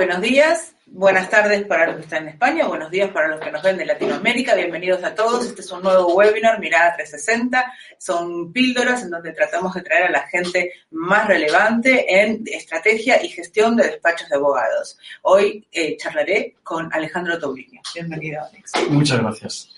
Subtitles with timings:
[0.00, 0.74] Buenos días.
[0.86, 3.76] Buenas tardes para los que están en España, buenos días para los que nos ven
[3.76, 4.54] de Latinoamérica.
[4.54, 5.44] Bienvenidos a todos.
[5.44, 7.70] Este es un nuevo webinar, Mirada 360.
[7.98, 13.28] Son píldoras en donde tratamos de traer a la gente más relevante en estrategia y
[13.28, 14.98] gestión de despachos de abogados.
[15.20, 17.82] Hoy eh, charlaré con Alejandro Tobriño.
[17.94, 18.72] Bienvenido, Alex.
[18.88, 19.68] Muchas gracias.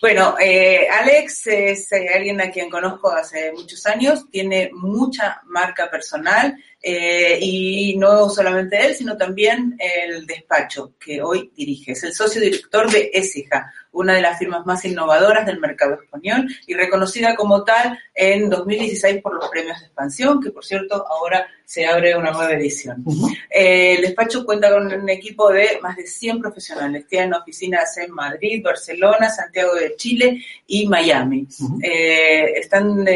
[0.00, 5.90] Bueno, eh, Alex es eh, alguien a quien conozco hace muchos años, tiene mucha marca
[5.90, 11.92] personal eh, y no solamente él, sino también el despacho que hoy dirige.
[11.92, 16.46] Es el socio director de Esija, una de las firmas más innovadoras del mercado español
[16.66, 21.46] y reconocida como tal en 2016 por los premios de expansión, que por cierto ahora
[21.64, 23.04] se abre una nueva edición.
[23.50, 27.06] Eh, el despacho cuenta con un equipo de más de 100 profesionales.
[27.06, 31.46] Tienen oficinas en Madrid, Barcelona, Santiago de Chile y Miami.
[31.82, 33.06] Eh, están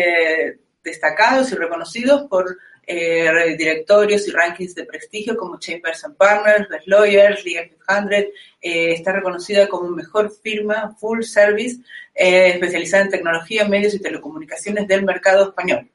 [0.82, 2.56] destacados y reconocidos por
[2.88, 8.18] eh, directorios y rankings de prestigio como Chambers and Partners, Best Lawyers, Legal 500.
[8.60, 11.82] Eh, está reconocida como mejor firma full service
[12.14, 15.90] eh, especializada en tecnología, medios y telecomunicaciones del mercado español.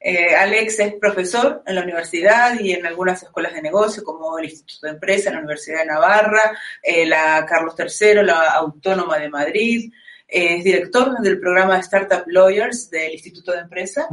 [0.00, 4.46] Eh, Alex es profesor en la universidad y en algunas escuelas de negocio, como el
[4.46, 9.92] Instituto de Empresa, la Universidad de Navarra, eh, la Carlos III, la Autónoma de Madrid,
[10.32, 14.08] es director del programa Startup Lawyers del Instituto de Empresa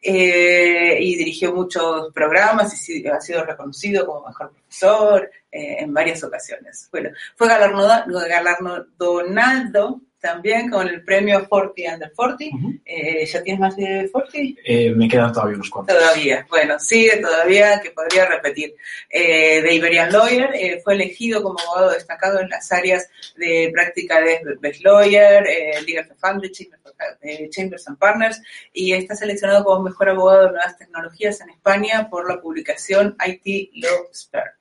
[0.00, 6.22] eh, y dirigió muchos programas y ha sido reconocido como mejor profesor eh, en varias
[6.22, 6.88] ocasiones.
[6.92, 8.04] Bueno, fue galardonado
[10.20, 12.44] también con el premio 40 Under 40.
[12.84, 14.60] Eh, ¿Ya tienes más de 40?
[14.64, 15.96] Eh, me quedan todavía unos cuantos.
[15.96, 18.74] Todavía, bueno, sigue todavía, que podría repetir.
[19.08, 24.20] Eh, de Iberian Lawyer, eh, fue elegido como abogado destacado en las áreas de práctica
[24.20, 26.50] de Best Lawyer, eh, Legal Family,
[27.50, 28.42] Chambers and Partners,
[28.72, 33.70] y está seleccionado como mejor abogado de nuevas tecnologías en España por la publicación IT
[33.74, 34.58] Law Expert.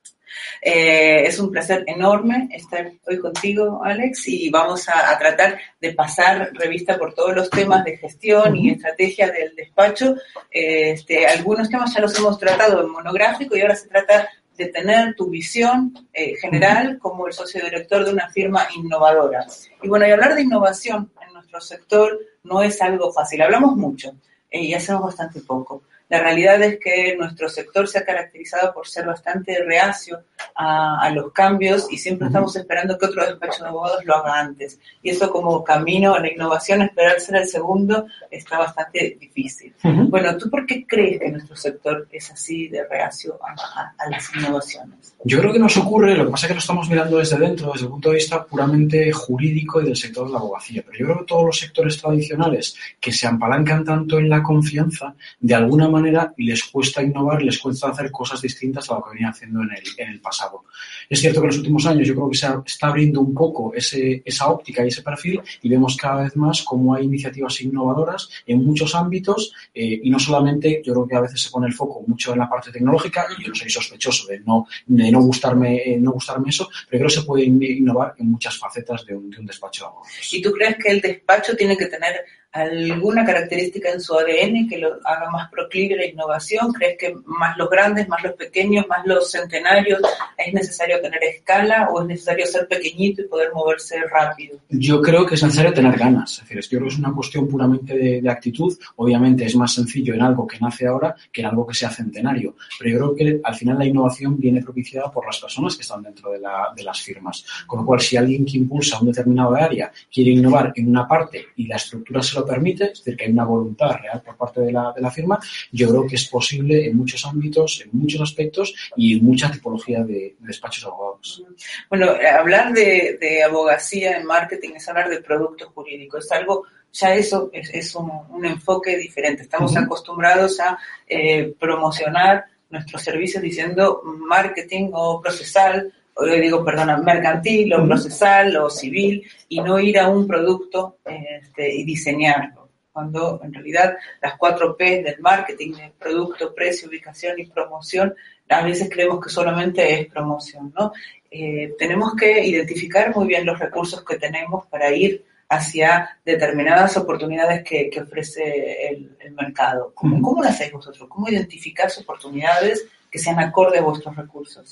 [0.61, 6.51] Eh, es un placer enorme estar hoy contigo, Alex, y vamos a, tratar de pasar
[6.53, 10.15] revista por todos los temas de gestión y estrategia del despacho.
[10.51, 14.67] Eh, este, algunos temas ya los hemos tratado en monográfico y ahora se trata de
[14.67, 19.45] tener tu visión eh, general como el socio director de una firma innovadora.
[19.81, 23.41] Y bueno, y hablar de innovación en nuestro sector no es algo fácil.
[23.41, 24.15] Hablamos mucho
[24.51, 25.83] y hacemos bastante poco.
[26.09, 30.23] La realidad es que nuestro sector se ha caracterizado por ser bastante reacio
[30.55, 34.39] a, a los cambios y siempre estamos esperando que otro despacho de abogados lo haga
[34.39, 34.79] antes.
[35.03, 39.73] Y eso como camino a la innovación, esperar ser el segundo, está bastante difícil.
[39.83, 44.09] Bueno, ¿tú por qué crees que nuestro sector es así de reacio a, a, a,
[44.09, 45.15] las innovaciones?
[45.23, 47.71] Yo creo que nos ocurre, lo que pasa es que lo estamos mirando desde dentro,
[47.73, 50.83] desde el punto de vista puramente jurídico y del sector de la abogacía.
[50.85, 55.13] Pero yo creo que todos los sectores tradicionales que se apalancan tanto en la confianza,
[55.39, 59.11] de alguna manera manera les cuesta innovar, les cuesta hacer cosas distintas a lo que
[59.11, 60.63] venían haciendo en el, en el pasado.
[61.09, 63.73] Es cierto que en los últimos años yo creo que se está abriendo un poco
[63.73, 68.29] ese, esa óptica y ese perfil y vemos cada vez más cómo hay iniciativas innovadoras
[68.45, 71.73] en muchos ámbitos eh, y no solamente, yo creo que a veces se pone el
[71.73, 75.21] foco mucho en la parte tecnológica y yo no soy sospechoso de no, de no,
[75.21, 79.15] gustarme, eh, no gustarme eso, pero creo que se puede innovar en muchas facetas de
[79.15, 79.93] un, de un despacho.
[80.31, 84.77] ¿Y tú crees que el despacho tiene que tener alguna característica en su ADN que
[84.77, 86.71] lo haga más proclive a la innovación?
[86.73, 90.01] ¿Crees que más los grandes, más los pequeños, más los centenarios
[90.37, 94.59] es necesario tener escala o es necesario ser pequeñito y poder moverse rápido?
[94.69, 96.33] Yo creo que es necesario tener ganas.
[96.33, 98.77] Es decir, yo creo que es una cuestión puramente de, de actitud.
[98.95, 102.55] Obviamente es más sencillo en algo que nace ahora que en algo que sea centenario.
[102.79, 106.01] Pero yo creo que al final la innovación viene propiciada por las personas que están
[106.01, 107.45] dentro de, la, de las firmas.
[107.65, 111.47] Con lo cual, si alguien que impulsa un determinado área quiere innovar en una parte
[111.55, 114.61] y la estructura se lo permite, es decir, que hay una voluntad real por parte
[114.61, 115.39] de la, de la firma,
[115.71, 120.03] yo creo que es posible en muchos ámbitos, en muchos aspectos y en mucha tipología
[120.03, 121.43] de, de despachos de abogados.
[121.89, 122.07] Bueno,
[122.39, 126.63] hablar de, de, abogacía en marketing es hablar de producto jurídico, es algo
[126.93, 129.43] ya eso es, es un, un, enfoque diferente.
[129.43, 129.85] Estamos uh -huh.
[129.85, 135.93] acostumbrados a eh, promocionar nuestros servicios diciendo marketing o procesal
[136.25, 141.83] digo, perdona, mercantil o procesal o civil y no ir a un producto este, y
[141.83, 142.69] diseñarlo.
[142.91, 148.15] Cuando en realidad las cuatro P del marketing, de producto, precio, ubicación y promoción,
[148.49, 150.91] a veces creemos que solamente es promoción, ¿no?
[151.29, 157.63] Eh, tenemos que identificar muy bien los recursos que tenemos para ir hacia determinadas oportunidades
[157.63, 159.91] que, ofrece el, mercado.
[159.93, 161.07] ¿Cómo, ¿Cómo, lo hacéis vosotros?
[161.07, 164.71] ¿Cómo identificar oportunidades que sean acorde a vuestros recursos?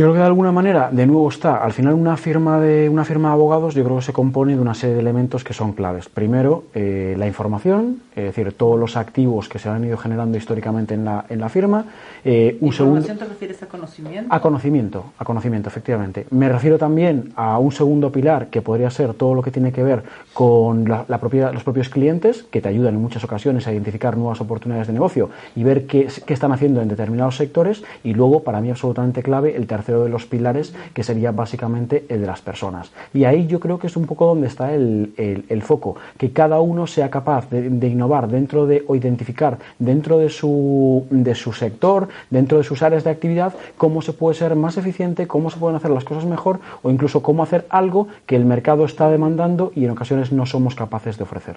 [0.00, 3.04] Yo creo que de alguna manera, de nuevo está, al final una firma de una
[3.04, 5.72] firma de abogados, yo creo que se compone de una serie de elementos que son
[5.72, 6.08] claves.
[6.08, 10.94] Primero, eh, la información, es decir, todos los activos que se han ido generando históricamente
[10.94, 11.86] en la, en la firma.
[12.24, 14.32] Eh, un segundo, te refieres a conocimiento?
[14.32, 16.24] A conocimiento, a conocimiento, efectivamente.
[16.30, 19.82] Me refiero también a un segundo pilar que podría ser todo lo que tiene que
[19.82, 24.16] ver con la, propia, los propios clientes, que te ayudan en muchas ocasiones a identificar
[24.16, 27.82] nuevas oportunidades de negocio y ver qué, qué están haciendo en determinados sectores.
[28.04, 32.20] Y luego, para mí absolutamente clave, el tercero de los pilares, que sería básicamente el
[32.20, 32.90] de las personas.
[33.12, 36.60] Y ahí yo creo que es un poco donde está el, el, foco, que cada
[36.60, 42.08] uno sea capaz de, innovar dentro de o identificar dentro de su, de su sector,
[42.30, 45.76] dentro de sus áreas de actividad, cómo se puede ser más eficiente, cómo se pueden
[45.76, 49.84] hacer las cosas mejor o incluso cómo hacer algo que el mercado está demandando y
[49.84, 51.56] en ocasiones no somos capaces de ofrecer.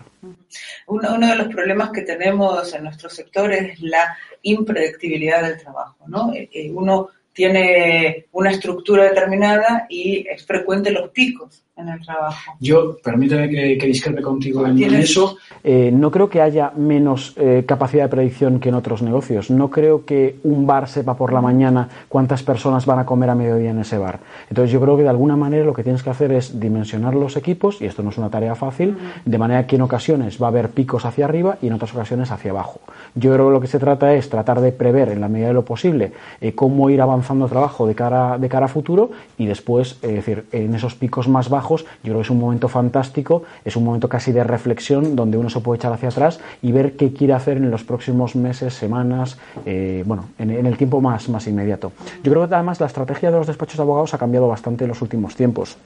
[0.88, 5.98] Uno, de los problemas que tenemos en nuestro sector es la impredictibilidad del trabajo.
[6.08, 6.34] ¿no?
[6.34, 12.54] Eh, eh, uno tiene una estructura determinada y es frecuente los picos en el trabajo.
[12.60, 15.38] Yo, permíteme que, discrepe contigo en, eso.
[15.64, 19.50] Eh, no creo que haya menos eh, capacidad de predicción que en otros negocios.
[19.50, 23.36] No creo que un bar sepa por la mañana cuántas personas van a comer a
[23.36, 24.20] mediodía en ese bar.
[24.50, 27.38] Entonces yo creo que de alguna manera lo que tienes que hacer es dimensionar los
[27.38, 28.96] equipos, y esto no es una tarea fácil,
[29.26, 32.30] de manera que en ocasiones va a haber picos hacia arriba y en otras ocasiones
[32.30, 32.82] hacia abajo.
[33.16, 35.54] Yo creo que lo que se trata es tratar de prever en la medida de
[35.54, 39.98] lo posible eh, cómo ir avanzando trabajo de cara, de cara a futuro y después,
[40.04, 43.76] es decir, en esos picos más bajos, yo creo que es un momento fantástico, es
[43.76, 47.14] un momento casi de reflexión donde uno se puede echar hacia atrás y ver qué
[47.14, 51.92] quiere hacer en los próximos meses, semanas, eh, bueno, en, el tiempo más, más inmediato.
[52.24, 54.90] Yo creo que además la estrategia de los despachos de abogados ha cambiado bastante en
[54.90, 55.78] los últimos tiempos.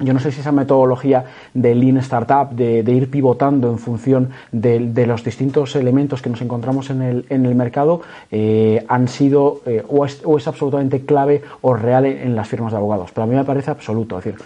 [0.00, 1.24] Yo no sé si esa metodología
[1.54, 6.90] de Lean Startup, de, ir pivotando en función de, los distintos elementos que nos encontramos
[6.90, 12.06] en el, en el mercado, eh, han sido eh, o, es, absolutamente clave o real
[12.06, 13.10] en, en, las firmas de abogados.
[13.12, 14.18] Pero a mí me parece absoluto.
[14.18, 14.40] Es decir,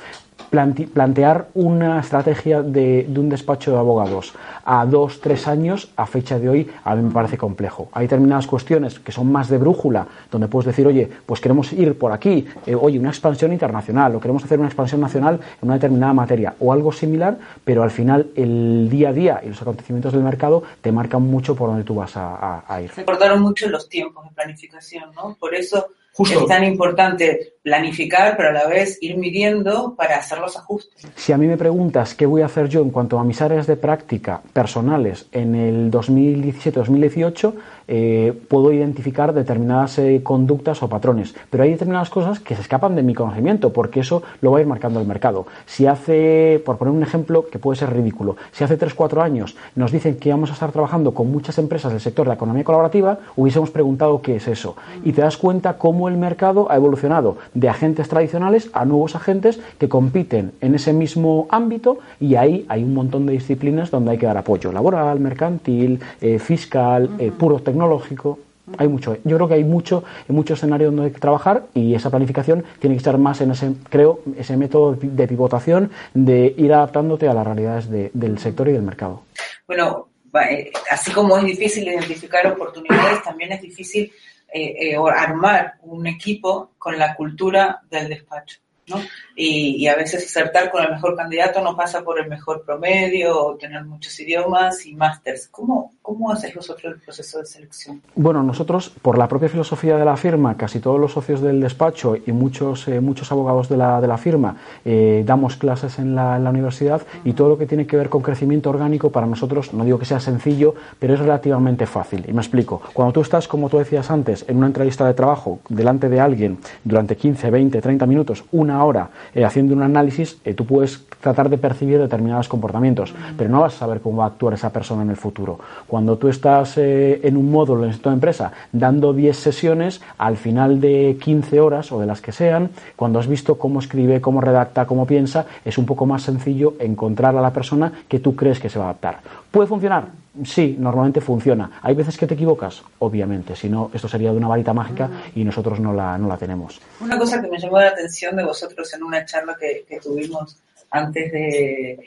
[0.52, 4.34] plantear una estrategia de, un despacho de abogados
[4.66, 7.88] a dos, tres años, a fecha de hoy, a mí me parece complejo.
[7.92, 11.96] Hay determinadas cuestiones que son más de brújula, donde puedes decir, oye, pues queremos ir
[11.96, 15.74] por aquí, eh, oye, una expansión internacional, o queremos hacer una expansión nacional en una
[15.74, 20.12] determinada materia, o algo similar, pero al final el día a día y los acontecimientos
[20.12, 22.90] del mercado te marcan mucho por donde tú vas a, ir.
[22.90, 25.34] Se cortaron mucho los tiempos de planificación, ¿no?
[25.40, 25.88] Por eso
[26.18, 31.06] es tan importante planificar, pero a la vez ir midiendo para hacer los ajustes.
[31.14, 33.66] Si a mí me preguntas qué voy a hacer yo en cuanto a mis áreas
[33.66, 37.54] de práctica personales en el 2017-2018,
[37.88, 42.94] eh, puedo identificar determinadas eh, conductas o patrones, pero hay determinadas cosas que se escapan
[42.94, 45.46] de mi conocimiento, porque eso lo va a ir marcando el mercado.
[45.66, 49.92] Si hace, por poner un ejemplo que puede ser ridículo, si hace 3-4 años nos
[49.92, 53.18] dicen que vamos a estar trabajando con muchas empresas del sector de la economía colaborativa,
[53.36, 54.76] hubiésemos preguntado qué es eso.
[55.04, 59.60] Y te das cuenta cómo el mercado ha evolucionado de agentes tradicionales a nuevos agentes
[59.78, 64.18] que compiten en ese mismo ámbito y ahí hay un montón de disciplinas donde hay
[64.18, 68.38] que dar apoyo laboral, mercantil, eh, fiscal, puro tecnológico.
[68.78, 72.10] Hay mucho, yo creo que hay mucho, mucho escenario donde hay que trabajar y esa
[72.10, 77.26] planificación tiene que estar más en ese, creo, ese método de pivotación de ir adaptándote
[77.26, 79.22] a las realidades del sector y del mercado.
[79.66, 80.06] Bueno,
[80.48, 84.12] eh, así como es difícil identificar oportunidades, también es difícil
[84.54, 88.58] eh, eh, armar un equipo con la cultura del despacho.
[88.88, 88.96] ¿No?
[89.34, 93.56] Y, a veces acertar con el mejor candidato no pasa por el mejor promedio o
[93.56, 95.48] tener muchos idiomas y másters.
[95.48, 98.02] ¿Cómo, ¿Cómo hacéis vosotros el proceso de selección?
[98.14, 102.16] Bueno, nosotros, por la propia filosofía de la firma, casi todos los socios del despacho
[102.16, 106.36] y muchos, eh, muchos abogados de la, de la firma eh, damos clases en la,
[106.36, 109.72] en la universidad y todo lo que tiene que ver con crecimiento orgánico para nosotros,
[109.72, 112.24] no digo que sea sencillo, pero es relativamente fácil.
[112.28, 112.82] Y me explico.
[112.92, 116.58] Cuando tú estás, como tú decías antes, en una entrevista de trabajo delante de alguien
[116.84, 121.48] durante 15, 20, 30 minutos, una hora, eh, haciendo un análisis, eh, tú puedes tratar
[121.48, 125.02] de percibir determinados comportamientos, pero no vas a saber cómo va a actuar esa persona
[125.02, 125.58] en el futuro.
[125.86, 130.80] Cuando tú estás eh, en un módulo en tu empresa dando 10 sesiones, al final
[130.80, 134.86] de 15 horas o de las que sean, cuando has visto cómo escribe, cómo redacta,
[134.86, 138.68] cómo piensa, es un poco más sencillo encontrar a la persona que tú crees que
[138.68, 139.18] se va a adaptar.
[139.50, 140.21] ¿Puede funcionar?
[140.44, 141.78] Sí, normalmente funciona.
[141.82, 142.82] ¿Hay veces que te equivocas?
[142.98, 146.36] Obviamente, si no, esto sería de una varita mágica y nosotros no la, no la
[146.36, 146.80] tenemos.
[147.00, 150.58] Una cosa que me llamó la atención de vosotros en una charla que, tuvimos
[150.90, 151.98] antes de,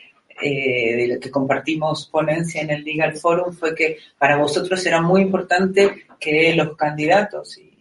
[0.41, 6.05] eh, que compartimos ponencia en el Legal Forum fue que para vosotros era muy importante
[6.20, 7.72] que los candidatos y,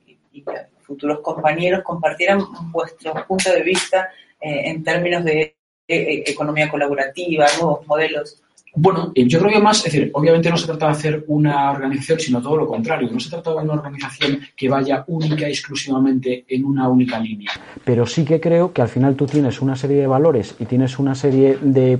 [0.82, 5.56] futuros compañeros compartieran vuestro punto de vista eh, en términos de
[5.88, 8.43] eh, economía colaborativa, nuevos modelos
[8.76, 11.70] bueno, eh, yo creo que más, es decir, obviamente no se trata de hacer una
[11.70, 13.08] organización, sino todo lo contrario.
[13.10, 17.52] No se trata de una organización que vaya única y exclusivamente en una única línea.
[17.84, 20.98] Pero sí que creo que al final tú tienes una serie de valores y tienes
[20.98, 21.98] una serie de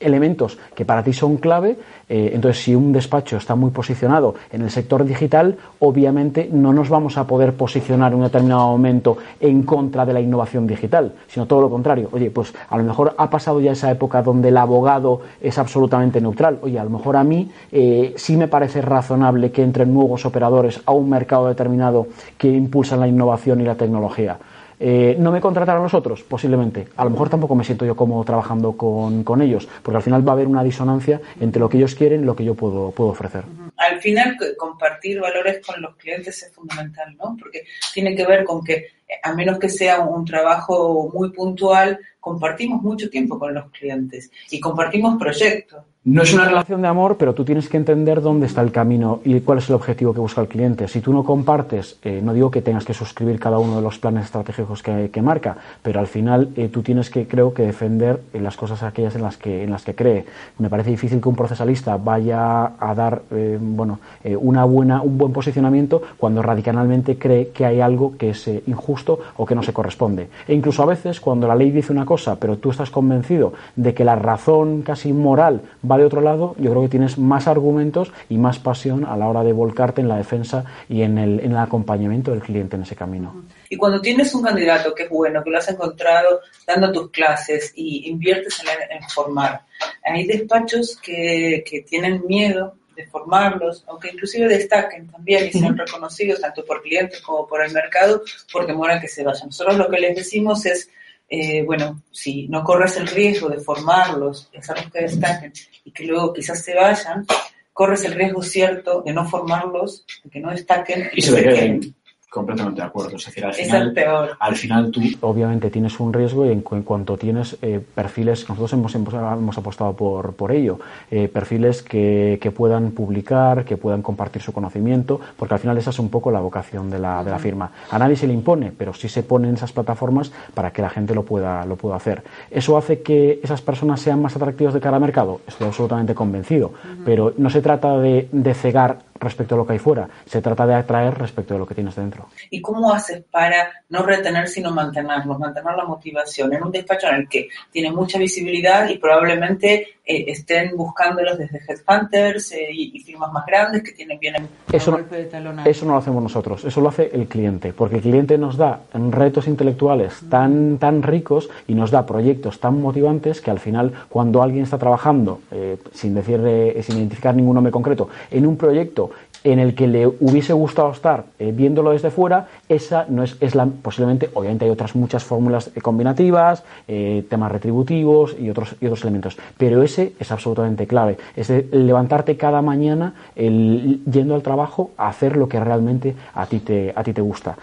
[0.00, 1.76] elementos que para ti son clave.
[2.12, 6.88] Eh, entonces, si un despacho está muy posicionado en el sector digital, obviamente no nos
[6.88, 11.46] vamos a poder posicionar en un determinado momento en contra de la innovación digital, sino
[11.46, 12.08] todo lo contrario.
[12.10, 16.20] Oye, pues a lo mejor ha pasado ya esa época donde el abogado es absolutamente
[16.20, 16.58] neutral.
[16.62, 20.82] Oye, a lo mejor a mí eh, sí me parece razonable que entren nuevos operadores
[20.86, 24.36] a un mercado determinado que impulsan la innovación y la tecnología.
[24.82, 26.22] Eh, ¿No me contratarán los otros?
[26.22, 26.88] Posiblemente.
[26.96, 30.26] A lo mejor tampoco me siento yo como trabajando con, con, ellos, porque al final
[30.26, 32.90] va a haber una disonancia entre lo que ellos quieren y lo que yo puedo,
[32.90, 33.44] puedo ofrecer.
[33.76, 37.36] Al final, compartir valores con los clientes es fundamental, ¿no?
[37.38, 38.86] Porque tiene que ver con que,
[39.22, 44.60] a menos que sea un trabajo muy puntual, compartimos mucho tiempo con los clientes y
[44.60, 45.82] compartimos proyectos.
[46.02, 49.20] No es una relación de amor, pero tú tienes que entender dónde está el camino
[49.22, 50.88] y cuál es el objetivo que busca el cliente.
[50.88, 53.98] Si tú no compartes, eh, no digo que tengas que suscribir cada uno de los
[53.98, 58.40] planes estratégicos que, marca, pero al final eh, tú tienes que, creo que, defender eh,
[58.40, 60.24] las cosas aquellas en las que en las que cree.
[60.58, 63.20] Me parece difícil que un procesalista vaya a dar,
[63.60, 69.20] bueno, una buena, un buen posicionamiento cuando radicalmente cree que hay algo que es injusto
[69.36, 70.30] o que no se corresponde.
[70.48, 73.94] E incluso a veces cuando la ley dice una cosa, pero tú estás convencido de
[73.94, 78.10] que la razón casi moral va de otro lado, yo creo que tienes más argumentos
[78.28, 81.52] y más pasión a la hora de volcarte en la defensa y en el, en
[81.52, 83.44] el acompañamiento del cliente en ese camino.
[83.68, 87.72] Y cuando tienes un candidato que es bueno, que lo has encontrado dando tus clases
[87.76, 89.60] y inviertes en, formar,
[90.02, 96.40] hay despachos que, que tienen miedo de formarlos, aunque inclusive destaquen también y sean reconocidos
[96.40, 99.46] tanto por clientes como por el mercado, por temor a que se vayan.
[99.46, 100.90] Nosotros lo que les decimos es
[101.32, 105.52] eh, bueno, si no corres el riesgo de formarlos, hacerlos que destaquen
[105.84, 107.24] y que luego quizás se vayan,
[107.72, 111.94] corres el riesgo cierto de no formarlos, de que no destaquen y, se, se
[112.30, 113.16] Completamente de acuerdo.
[113.16, 113.92] Es decir, al final,
[114.38, 115.00] al final tú...
[115.22, 120.34] Obviamente tienes un riesgo y en, cuanto tienes eh, perfiles, nosotros hemos, hemos, apostado por,
[120.34, 120.78] por ello,
[121.10, 125.90] eh, perfiles que, que, puedan publicar, que puedan compartir su conocimiento, porque al final esa
[125.90, 127.72] es un poco la vocación de la, de la firma.
[127.90, 131.16] A nadie se le impone, pero sí se ponen esas plataformas para que la gente
[131.16, 132.22] lo pueda, lo pueda hacer.
[132.48, 135.40] ¿Eso hace que esas personas sean más atractivas de cara al mercado?
[135.48, 139.78] Estoy absolutamente convencido, pero no se trata de, de cegar respecto a lo que hay
[139.78, 142.28] fuera, se trata de atraer respecto a lo que tienes dentro.
[142.50, 147.16] ¿Y cómo haces para no retener sino mantenerlos, mantener la motivación en un despacho en
[147.16, 153.32] el que tiene mucha visibilidad y probablemente eh, estén buscándolos desde headhunters eh, y, firmas
[153.32, 157.10] más grandes que tienen bien eso, no, eso no lo hacemos nosotros, eso lo hace
[157.12, 162.06] el cliente, porque el cliente nos da retos intelectuales tan, tan ricos y nos da
[162.06, 166.40] proyectos tan motivantes que al final cuando alguien está trabajando, eh, sin decir,
[166.82, 169.09] sin identificar ningún nombre concreto, en un proyecto
[169.44, 173.54] en el que le hubiese gustado estar eh, viéndolo desde fuera, esa no es, es
[173.54, 178.86] la, posiblemente, obviamente hay otras muchas fórmulas eh, combinativas, eh, temas retributivos y otros, y
[178.86, 184.90] otros elementos, pero ese es absolutamente clave, es levantarte cada mañana el, yendo al trabajo
[184.96, 187.56] a hacer lo que realmente a ti te, a ti te gusta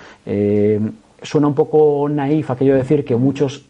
[1.22, 3.66] suena un poco naif aquello de decir que muchos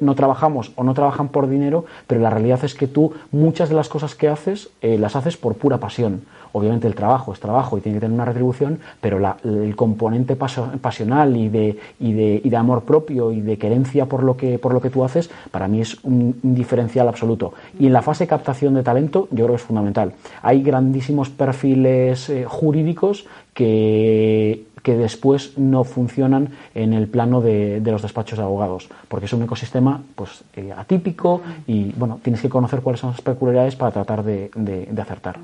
[0.00, 3.74] no trabajamos o no trabajan por dinero, pero la realidad es que tú muchas de
[3.74, 6.22] las cosas que haces las haces por pura pasión.
[6.56, 11.36] Obviamente el trabajo es trabajo y tiene que tener una retribución, pero el componente pasional
[11.36, 14.72] y de, y, de, y de, amor propio y de querencia por lo, que, por
[14.72, 17.52] lo que tú haces, para mí es un, diferencial absoluto.
[17.78, 20.14] Y en la fase de captación de talento, yo creo que es fundamental.
[20.40, 28.02] Hay grandísimos perfiles eh, jurídicos que que después no funcionan en el plano de, los
[28.02, 32.82] despachos de abogados, porque es un ecosistema pues, eh, atípico y bueno, tienes que conocer
[32.82, 34.48] cuáles son las peculiaridades para tratar de,
[34.96, 35.40] acertar.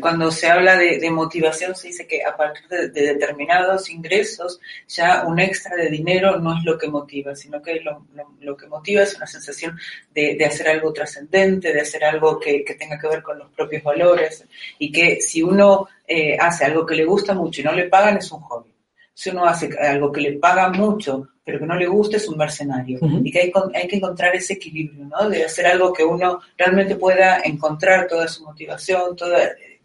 [0.00, 5.40] Cuando se habla de, motivación se dice que a partir de, determinados ingresos ya un
[5.40, 9.26] extra de dinero no es lo que motiva, sino que lo, que motiva es una
[9.26, 9.76] sensación
[10.14, 14.46] de, hacer algo trascendente, de hacer algo que, tenga que ver con los propios valores
[14.78, 18.16] y que si uno eh, hace algo que le gusta mucho y no le pagan
[18.16, 18.78] es un hobby
[19.18, 22.38] si uno hace algo que le paga mucho, pero que no le guste es un
[22.38, 23.00] mercenario.
[23.24, 25.28] Y que hay, hay, que encontrar ese equilibrio, ¿no?
[25.28, 29.40] De hacer algo que uno realmente pueda encontrar toda su motivación, toda,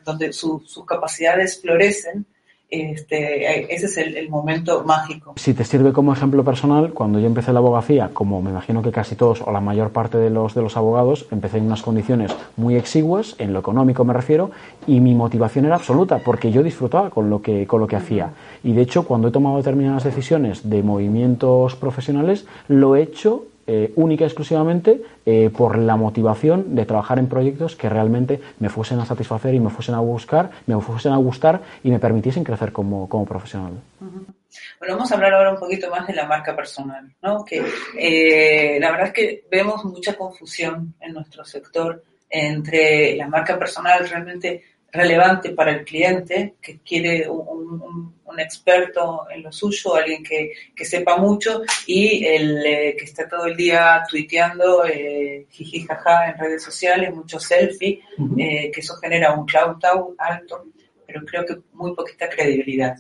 [0.05, 2.27] donde sus capacidades florecen
[2.69, 5.33] este, ese es el, momento mágico.
[5.35, 8.91] Si te sirve como ejemplo personal, cuando yo empecé la abogacía, como me imagino que
[8.91, 12.35] casi todos o la mayor parte de los, de los abogados, empecé en unas condiciones
[12.57, 14.51] muy exiguas, en lo económico me refiero,
[14.87, 18.31] y mi motivación era absoluta, porque yo disfrutaba con lo que, con lo que hacía.
[18.63, 23.93] Y de hecho, cuando he tomado determinadas decisiones de movimientos profesionales, lo he hecho eh,
[23.95, 28.99] única y exclusivamente eh, por la motivación de trabajar en proyectos que realmente me fuesen
[28.99, 32.73] a satisfacer y me fuesen a buscar, me fuesen a gustar y me permitiesen crecer
[32.73, 33.73] como, profesional.
[33.99, 37.45] Bueno, vamos a hablar ahora un poquito más de la marca personal, ¿no?
[37.45, 37.63] Que
[37.97, 44.09] eh, la verdad es que vemos mucha confusión en nuestro sector entre la marca personal
[44.09, 51.17] realmente relevante para el cliente que quiere un, experto en lo suyo, alguien que, sepa
[51.17, 56.63] mucho y el eh, que está todo el día tuiteando eh, jiji jaja en redes
[56.63, 58.01] sociales, mucho selfie,
[58.39, 59.77] eh, que eso genera un cloud
[60.17, 60.65] alto
[61.05, 62.97] pero creo que muy poquita credibilidad.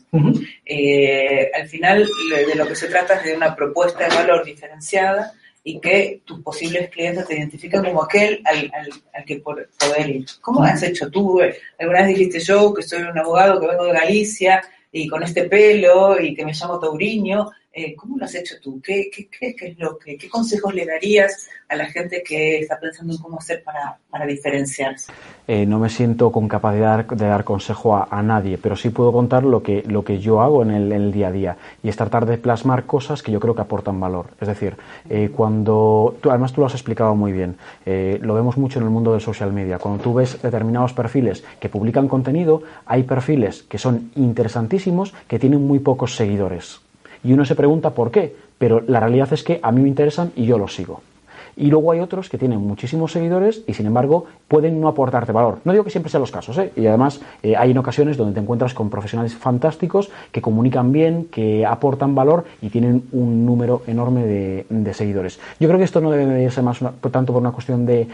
[0.65, 2.07] Eh, al final
[2.47, 5.33] de lo que se trata es de una propuesta de valor diferenciada
[5.63, 8.71] y que tus posibles clientes te identifican como aquel al,
[9.13, 10.25] al, que poder ir.
[10.41, 11.39] ¿Cómo has hecho tú?
[11.79, 15.45] Alguna vez dijiste yo que soy un abogado que vengo de Galicia y con este
[15.45, 18.79] pelo y que me llamo Tauriño eh, ¿Cómo lo has hecho tú?
[18.83, 19.27] ¿Qué, que
[19.59, 23.39] es lo que, qué consejos le darías a la gente que está pensando en cómo
[23.39, 25.11] hacer para, diferenciarse?
[25.47, 29.43] Eh, no me siento con capacidad de dar consejo a, nadie, pero sí puedo contar
[29.43, 32.37] lo que, lo que yo hago en el, día a día y es tratar de
[32.37, 34.27] plasmar cosas que yo creo que aportan valor.
[34.39, 34.75] Es decir,
[35.09, 38.91] eh, cuando, tú, además tú lo has explicado muy bien, lo vemos mucho en el
[38.91, 39.79] mundo del social media.
[39.79, 45.65] Cuando tú ves determinados perfiles que publican contenido, hay perfiles que son interesantísimos que tienen
[45.65, 46.82] muy pocos seguidores
[47.23, 50.31] y uno se pregunta por qué, pero la realidad es que a mí me interesan
[50.35, 51.01] y yo los sigo.
[51.55, 55.59] Y luego hay otros que tienen muchísimos seguidores y sin embargo pueden no aportarte valor.
[55.65, 56.71] No digo que siempre sean los casos, ¿eh?
[56.75, 61.25] y además eh, hay en ocasiones donde te encuentras con profesionales fantásticos que comunican bien,
[61.25, 65.39] que aportan valor y tienen un número enorme de, seguidores.
[65.59, 66.79] Yo creo que esto no debe ser más
[67.11, 68.07] tanto por una cuestión de,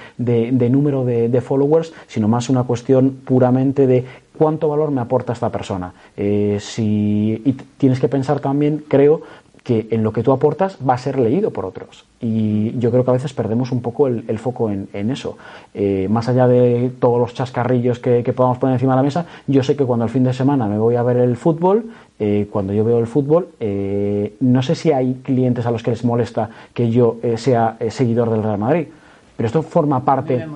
[0.69, 4.05] número de, followers, sino más una cuestión puramente de
[4.39, 5.91] cuánto valor me aporta esta persona.
[6.15, 9.21] Eh, si, y tienes que pensar también, creo,
[9.65, 12.05] que en lo que tú aportas va a ser leído por otros.
[12.21, 15.37] Y yo creo que a veces perdemos un poco el, foco en, eso.
[15.73, 19.61] Eh, más allá de todos los chascarrillos que, podamos poner encima de la mesa, yo
[19.61, 22.71] sé que cuando el fin de semana me voy a ver el fútbol, eh, cuando
[22.71, 26.49] yo veo el fútbol, eh, no sé si hay clientes a los que les molesta
[26.73, 28.87] que yo sea seguidor del Real Madrid,
[29.35, 30.47] pero esto forma parte.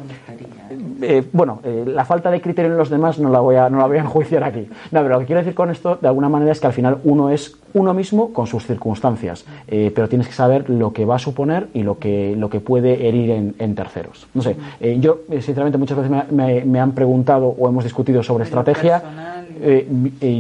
[1.04, 3.78] Eh, bueno, eh, la falta de criterio en los demás no la, voy a, no
[3.78, 4.68] la voy a enjuiciar aquí.
[4.92, 7.00] No, pero lo que quiero decir con esto, de alguna manera, es que al final
[7.04, 11.16] uno es uno mismo con sus circunstancias, eh, pero tienes que saber lo que va
[11.16, 14.28] a suponer y lo que, lo que puede herir en, terceros.
[14.36, 14.56] No sé,
[15.00, 19.02] yo, sinceramente, muchas veces me, han preguntado o hemos discutido sobre estrategia.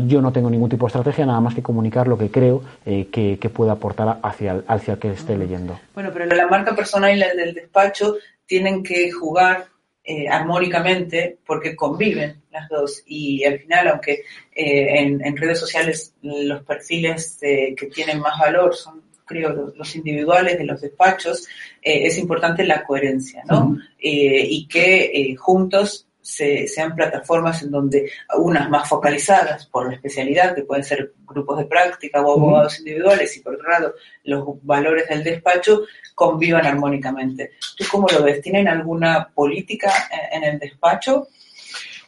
[0.05, 3.39] yo no tengo ningún tipo de estrategia, nada más que comunicar lo que creo que,
[3.41, 5.79] que, puede aportar hacia, hacia el que esté leyendo.
[5.95, 9.72] Bueno, pero la marca personal y la del despacho tienen que jugar
[10.05, 16.61] eh, armónicamente porque conviven las dos y al final aunque eh, en, redes sociales los
[16.63, 21.47] perfiles que tienen más valor son creo los, individuales de los despachos
[21.81, 23.77] eh, es importante la coherencia ¿no?
[23.97, 30.83] y que juntos sean plataformas en donde unas más focalizadas por la especialidad, que pueden
[30.83, 35.83] ser grupos de práctica o abogados individuales, y por otro lado los valores del despacho
[36.15, 37.51] convivan armónicamente.
[37.77, 38.41] ¿Tú cómo lo ves?
[38.41, 39.91] ¿Tienen alguna política
[40.31, 41.27] en el despacho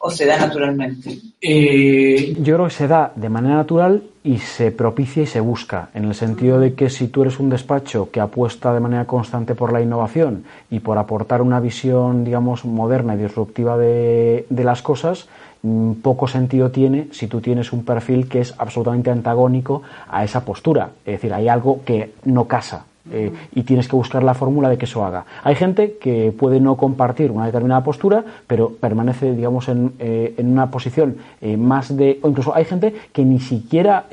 [0.05, 1.17] o se da naturalmente?
[1.41, 5.89] Eh, yo creo que se da de manera natural y se propicia y se busca,
[5.93, 9.55] en el sentido de que si tú eres un despacho que apuesta de manera constante
[9.55, 14.81] por la innovación y por aportar una visión, digamos, moderna y disruptiva de, de las
[14.81, 15.27] cosas,
[15.63, 20.45] mm, poco sentido tiene si tú tienes un perfil que es absolutamente antagónico a esa
[20.45, 20.91] postura.
[21.05, 22.85] Es decir, hay algo que no casa.
[23.11, 25.25] Eh, y tienes que buscar la fórmula de que eso haga.
[25.43, 30.51] Hay gente que puede no compartir una determinada postura, pero permanece, digamos, en, eh, en
[30.51, 34.05] una posición eh, más de, o incluso hay gente que ni siquiera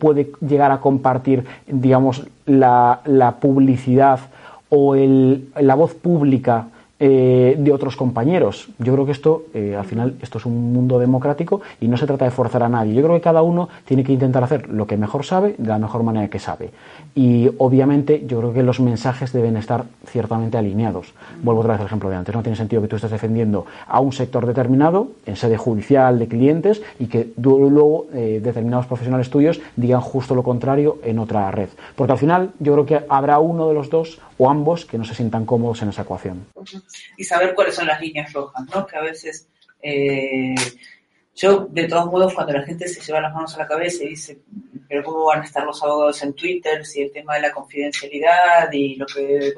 [0.00, 4.18] puede llegar a compartir, digamos, la, la publicidad
[4.70, 6.66] o el, la voz pública
[6.98, 8.68] de otros compañeros.
[8.78, 12.24] Yo creo que esto, al final, esto es un mundo democrático y no se trata
[12.24, 12.94] de forzar a nadie.
[12.94, 15.80] Yo creo que cada uno tiene que intentar hacer lo que mejor sabe de la
[15.80, 16.70] mejor manera que sabe.
[17.14, 21.12] Y obviamente yo creo que los mensajes deben estar ciertamente alineados.
[21.42, 22.34] Vuelvo otra vez al ejemplo de antes.
[22.34, 26.28] No tiene sentido que tú estés defendiendo a un sector determinado en sede judicial de
[26.28, 31.68] clientes y que luego eh, determinados profesionales tuyos digan justo lo contrario en otra red.
[31.96, 35.04] Porque al final yo creo que habrá uno de los dos o ambos que no
[35.04, 36.46] se sientan cómodos en esa ecuación.
[37.18, 38.86] Y saber cuáles son las líneas rojas, ¿no?
[38.86, 39.48] Que a veces
[39.82, 40.54] eh,
[41.34, 44.10] yo, de todos modos, cuando la gente se lleva las manos a la cabeza y
[44.10, 44.38] dice,
[44.92, 48.70] pero ¿cómo van a estar los abogados en Twitter si el tema de la confidencialidad
[48.70, 49.54] y lo que...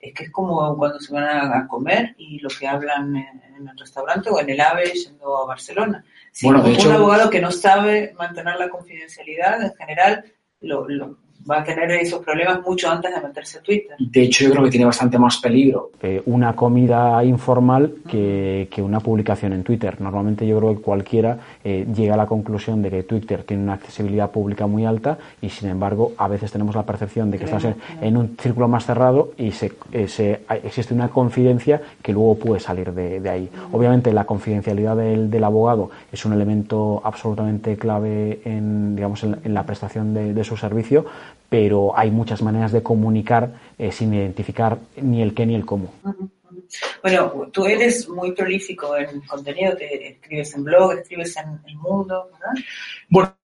[0.00, 3.78] Es que es como cuando se van a comer y lo que hablan en, el
[3.78, 6.04] restaurante o en el AVE yendo a Barcelona.
[6.32, 10.24] Si un abogado que no sabe mantener la confidencialidad, en general,
[10.60, 11.16] lo, lo,
[11.50, 13.96] va a tener esos problemas mucho antes de meterse a Twitter.
[13.98, 15.90] De hecho, yo creo que tiene bastante más peligro.
[16.02, 20.00] Eh, una comida informal que, que, una publicación en Twitter.
[20.00, 23.74] Normalmente yo creo que cualquiera eh, llega a la conclusión de que Twitter tiene una
[23.74, 27.66] accesibilidad pública muy alta y sin embargo a veces tenemos la percepción de que estás
[28.00, 32.60] en, un círculo más cerrado y se, eh, se, existe una confidencia que luego puede
[32.60, 33.50] salir de, de ahí.
[33.72, 39.54] Obviamente la confidencialidad del, del, abogado es un elemento absolutamente clave en, digamos, en, en
[39.54, 41.04] la prestación de, de su servicio,
[41.52, 45.92] pero hay muchas maneras de comunicar eh, sin identificar ni el qué ni el cómo.
[47.02, 52.30] Bueno, tú eres muy prolífico en contenido, te escribes en blog, escribes en El Mundo,
[52.32, 52.64] ¿verdad?
[53.10, 53.36] Bueno,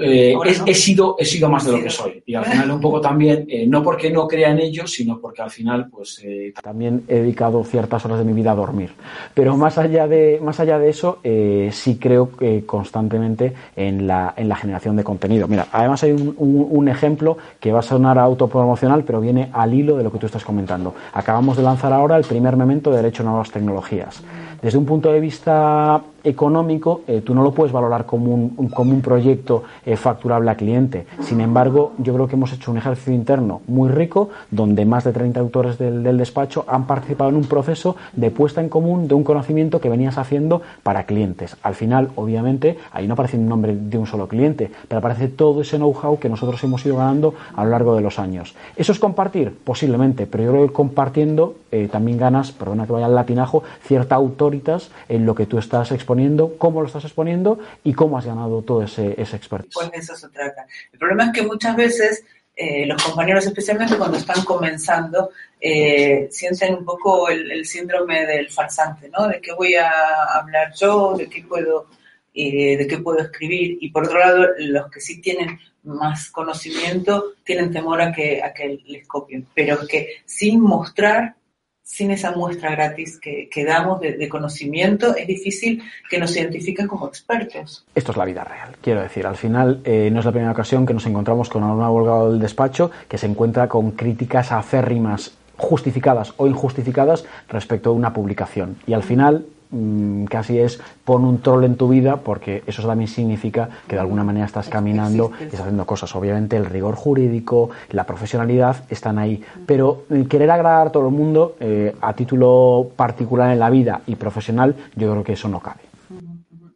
[0.00, 0.34] eh,
[0.66, 2.22] he, sido, he sido más de lo que soy.
[2.26, 5.42] Y al final un poco también, eh, no porque no crea en ello, sino porque
[5.42, 6.20] al final, pues...
[6.24, 8.90] Eh, también he dedicado ciertas horas de mi vida a dormir.
[9.34, 14.48] Pero más allá de, más allá de eso, sí creo que constantemente en la, en
[14.48, 15.48] la generación de contenido.
[15.48, 19.96] Mira, además hay un, un, ejemplo que va a sonar autopromocional, pero viene al hilo
[19.96, 20.94] de lo que tú estás comentando.
[21.12, 24.22] Acabamos de lanzar ahora el primer memento de Derecho a Nuevas Tecnologías.
[24.60, 28.92] Desde un punto de vista económico, eh, tú no lo puedes valorar como un, como
[28.92, 31.06] un proyecto eh, facturable a cliente.
[31.20, 35.12] Sin embargo, yo creo que hemos hecho un ejercicio interno muy rico, donde más de
[35.12, 39.14] 30 autores del, del, despacho han participado en un proceso de puesta en común de
[39.14, 41.56] un conocimiento que venías haciendo para clientes.
[41.62, 45.62] Al final, obviamente, ahí no aparece un nombre de un solo cliente, pero aparece todo
[45.62, 48.54] ese know-how que nosotros hemos ido ganando a lo largo de los años.
[48.76, 49.56] ¿Eso es compartir?
[49.64, 54.14] Posiblemente, pero yo creo que compartiendo eh, también ganas, perdona que vaya al latinajo, cierta
[54.14, 56.11] autoritas en lo que tú estás exponiendo,
[56.58, 59.74] cómo lo estás exponiendo y cómo has ganado todo ese, ese expertise.
[59.74, 60.66] Pues eso se trata.
[60.92, 66.74] El problema es que muchas veces eh, los compañeros, especialmente cuando están comenzando, eh, sienten
[66.74, 69.28] un poco el, el, síndrome del farsante, ¿no?
[69.28, 69.90] De qué voy a
[70.34, 71.86] hablar yo, de qué puedo,
[72.34, 73.78] eh, de qué puedo escribir.
[73.80, 78.52] Y por otro lado, los que sí tienen más conocimiento tienen temor a que, a
[78.52, 81.34] que les copien, pero que sin mostrar
[81.82, 87.84] sin esa muestra gratis que, damos de, conocimiento, es difícil que nos identifiquen como expertos.
[87.94, 89.26] Esto es la vida real, quiero decir.
[89.26, 92.40] Al final, eh, no es la primera ocasión que nos encontramos con un abogado del
[92.40, 98.76] despacho que se encuentra con críticas acérrimas justificadas o injustificadas respecto a una publicación.
[98.86, 103.08] Y al final Mm, casi es pon un troll en tu vida porque eso también
[103.08, 106.14] significa que de alguna manera estás caminando y estás haciendo cosas.
[106.14, 111.14] Obviamente el rigor jurídico, la profesionalidad están ahí, pero eh, querer agradar a todo el
[111.14, 115.60] mundo eh, a título particular en la vida y profesional, yo creo que eso no
[115.60, 115.80] cabe.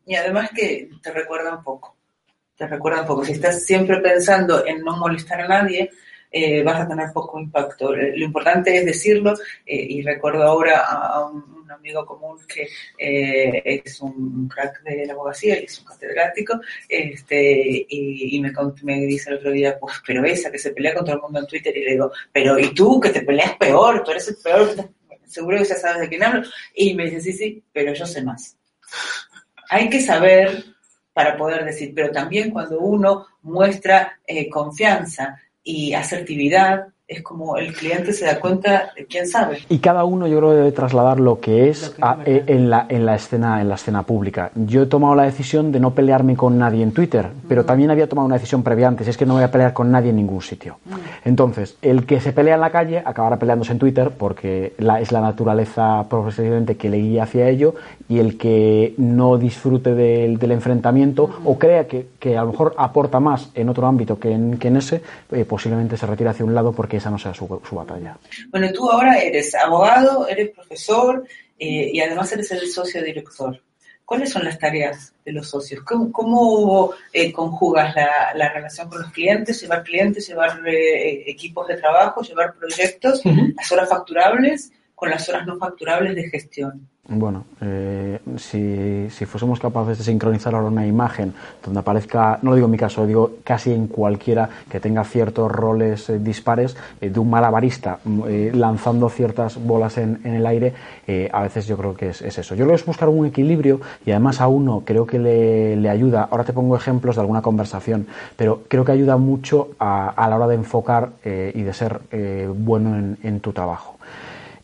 [0.07, 1.97] Y además que te recuerda un poco,
[2.57, 3.25] te recuerda un poco.
[3.27, 5.91] Si estás siempre pensando en no molestar a nadie,
[6.31, 7.95] eh, vas a tener poco impacto.
[7.95, 9.35] Lo importante es decirlo
[9.65, 15.13] eh, y recuerdo ahora a, un amigo común que eh, es un crack de la
[15.13, 20.51] abogacía y es un catedrático, este, y, me, dice el otro día, pues, pero esa
[20.51, 23.01] que se pelea con todo el mundo en Twitter, y le digo, pero ¿y tú
[23.01, 24.03] que te peleas peor?
[24.05, 24.75] Tú eres el peor,
[25.27, 26.43] seguro que ya sabes de quién hablo.
[26.75, 28.57] Y me dice, sí, sí, pero yo sé más.
[29.69, 30.65] Hay que saber
[31.13, 37.73] para poder decir, pero también cuando uno muestra eh, confianza y asertividad, es como el
[37.73, 39.59] cliente se da cuenta de quién sabe.
[39.69, 42.69] Y cada uno yo creo debe trasladar lo que es lo que a, eh, en,
[42.69, 44.51] la, en, la escena, en la escena pública.
[44.57, 48.09] Yo he tomado la decisión de no pelearme con nadie en Twitter, pero también había
[48.09, 50.43] tomado una decisión previa antes, es que no voy a pelear con nadie en ningún
[50.43, 50.79] sitio.
[51.25, 55.13] Entonces, el que se pelea en la calle acabará peleándose en Twitter porque la, es
[55.13, 57.77] la naturaleza profesionalmente que le guía hacia ello
[58.09, 62.75] y el que no disfrute del, del enfrentamiento o crea que, que, a lo mejor
[62.79, 66.45] aporta más en otro ámbito que en, que en ese, eh, posiblemente se retire hacia
[66.45, 68.17] un lado porque esa no sea su, su batalla.
[68.51, 71.25] Bueno, tú ahora eres abogado, eres profesor
[71.59, 73.61] eh, y además eres el socio director.
[74.05, 75.83] ¿Cuáles son las tareas de los socios?
[75.83, 81.67] ¿Cómo, cómo eh, conjugas la, la, relación con los clientes, llevar clientes, llevar eh, equipos
[81.67, 83.55] de trabajo, llevar proyectos, uh -huh.
[83.57, 84.71] las horas facturables?
[84.97, 86.89] Con las horas no facturables de gestión?
[87.09, 91.33] Bueno, eh, si, si, fuésemos capaces de sincronizar ahora una imagen
[91.65, 95.53] donde aparezca, no lo digo en mi caso, digo casi en cualquiera que tenga ciertos
[95.53, 100.75] roles eh, dispares, eh, de un malabarista mm, lanzando ciertas bolas en, en el aire,
[101.31, 102.57] a veces yo creo que es, es, eso.
[102.57, 106.27] Yo que es buscar un equilibrio y además a uno creo que le, le ayuda,
[106.29, 110.37] ahora te pongo ejemplos de alguna conversación, pero creo que ayuda mucho a, a la
[110.37, 112.01] hora de enfocar y de ser
[112.57, 113.96] bueno en, en, tu trabajo.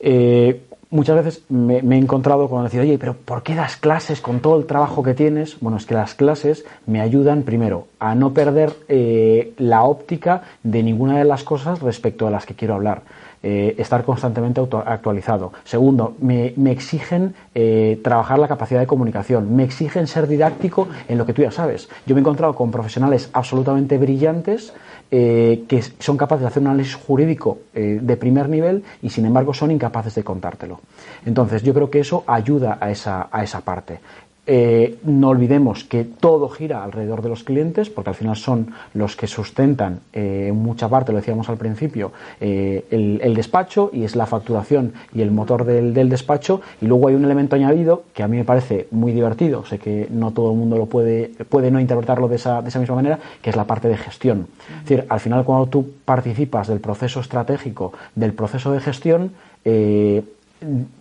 [0.03, 0.61] Eh,
[0.91, 4.59] muchas veces me, he encontrado con decir, oye, pero ¿por qué das clases con todo
[4.59, 5.59] el trabajo que tienes?
[5.61, 10.83] Bueno, es que las clases me ayudan, primero, a no perder eh, la óptica de
[10.83, 13.03] ninguna de las cosas respecto a las que quiero hablar.
[13.45, 15.53] Eh, estar constantemente actualizado.
[15.65, 21.27] Segundo, me, exigen eh, trabajar la capacidad de comunicación, me exigen ser didáctico en lo
[21.27, 21.89] que tú ya sabes.
[22.07, 24.73] Yo me he encontrado con profesionales absolutamente brillantes
[25.11, 29.53] eh, que son capaces de hacer un análisis jurídico de primer nivel y sin embargo
[29.53, 30.81] son incapaces de contártelo.
[31.27, 33.99] Entonces yo creo que eso ayuda a esa, a esa parte.
[34.45, 39.15] Eh, no olvidemos que todo gira alrededor de los clientes, porque al final son los
[39.15, 44.17] que sustentan eh, en mucha parte, lo decíamos al principio, eh, el, despacho y es
[44.17, 46.61] la facturación y el motor del, despacho.
[46.81, 50.09] Y luego hay un elemento añadido que a mí me parece muy divertido, sé que
[50.11, 53.21] no todo el mundo lo puede, puede no interpretarlo de esa, de esa misma manera,
[53.43, 54.49] que es la parte de gestión.
[54.79, 59.31] Es decir, al final cuando tú participas del proceso estratégico, del proceso de gestión,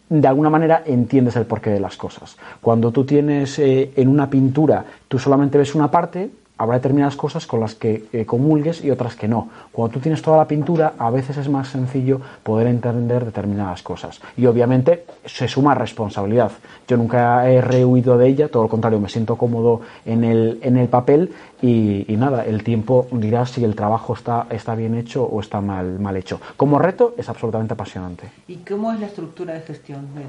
[0.10, 2.38] de alguna manera entiendes el porqué de las cosas.
[2.62, 6.30] Cuando tú tienes eh, en una pintura, tú solamente ves una parte,
[6.62, 9.50] habrá determinadas cosas con las que eh, comulgues y otras que no.
[9.72, 14.22] Cuando tú tienes toda la pintura, a veces es más sencillo poder entender determinadas cosas.
[14.38, 16.52] Y obviamente se suma responsabilidad.
[16.88, 20.78] Yo nunca he rehuido de ella, todo lo contrario, me siento cómodo en el, en
[20.78, 25.40] el papel y, nada, el tiempo dirá si el trabajo está, está bien hecho o
[25.40, 26.40] está mal, mal hecho.
[26.58, 28.30] Como reto es absolutamente apasionante.
[28.48, 30.24] ¿Y cómo es la estructura de gestión de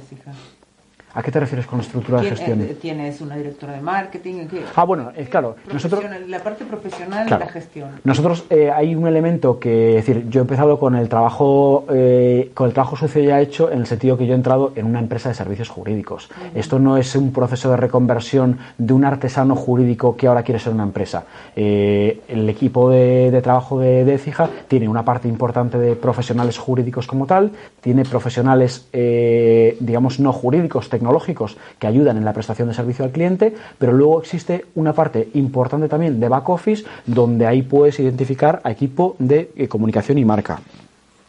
[1.14, 2.60] ¿A qué te refieres con estructura de gestión?
[2.62, 4.46] Eh, ¿Tienes una directora de marketing?
[4.74, 5.56] Ah, bueno, claro.
[5.70, 7.90] Nosotros, la parte profesional de la gestión.
[8.04, 12.50] Nosotros eh, hay un elemento que, es decir, yo he empezado con el trabajo eh,
[12.54, 15.00] con el trabajo sucio ya hecho en el sentido que yo he entrado en una
[15.00, 16.30] empresa de servicios jurídicos.
[16.54, 20.72] Esto no es un proceso de reconversión de un artesano jurídico que ahora quiere ser
[20.72, 21.24] una empresa.
[21.54, 24.22] el equipo de, trabajo de, de
[24.68, 31.56] tiene una parte importante de profesionales jurídicos como tal, tiene profesionales, digamos, no jurídicos, tecnológicos
[31.78, 35.88] que ayudan en la prestación de servicio al cliente, pero luego existe una parte importante
[35.88, 40.60] también de back office donde ahí puedes identificar a equipo de eh, comunicación y marca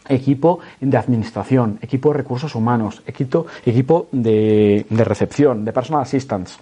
[0.09, 6.59] equipo de administración, equipo de recursos humanos, equipo, equipo de, de recepción, de personal assistance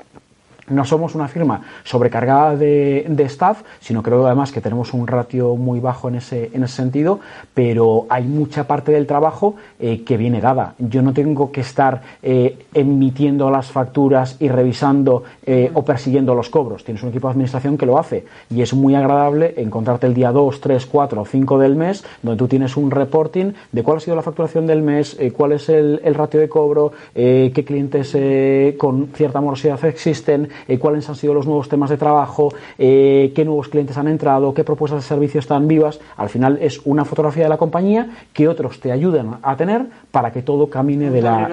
[0.68, 5.80] no somos una firma sobrecargada de, staff, sino creo además que tenemos un ratio muy
[5.80, 7.20] bajo en ese, en ese sentido,
[7.54, 10.74] pero hay mucha parte del trabajo eh, que viene dada.
[10.80, 16.50] Yo no tengo que estar eh, emitiendo las facturas y revisando eh, o persiguiendo los
[16.50, 16.84] cobros.
[16.84, 20.32] Tienes un equipo de administración que lo hace y es muy agradable encontrarte el día
[20.32, 24.00] 2, 3, 4 o 5 del mes donde tú tienes un reporting de cuál ha
[24.00, 28.16] sido la facturación del mes, cuál es el, el, ratio de cobro, qué clientes
[28.78, 33.46] con cierta morosidad existen, eh, cuáles han sido los nuevos temas de trabajo, eh, qué
[33.46, 36.00] nuevos clientes han entrado, qué propuestas de servicio están vivas.
[36.18, 40.32] Al final es una fotografía de la compañía que otros te ayudan a tener para
[40.32, 41.50] que todo camine de la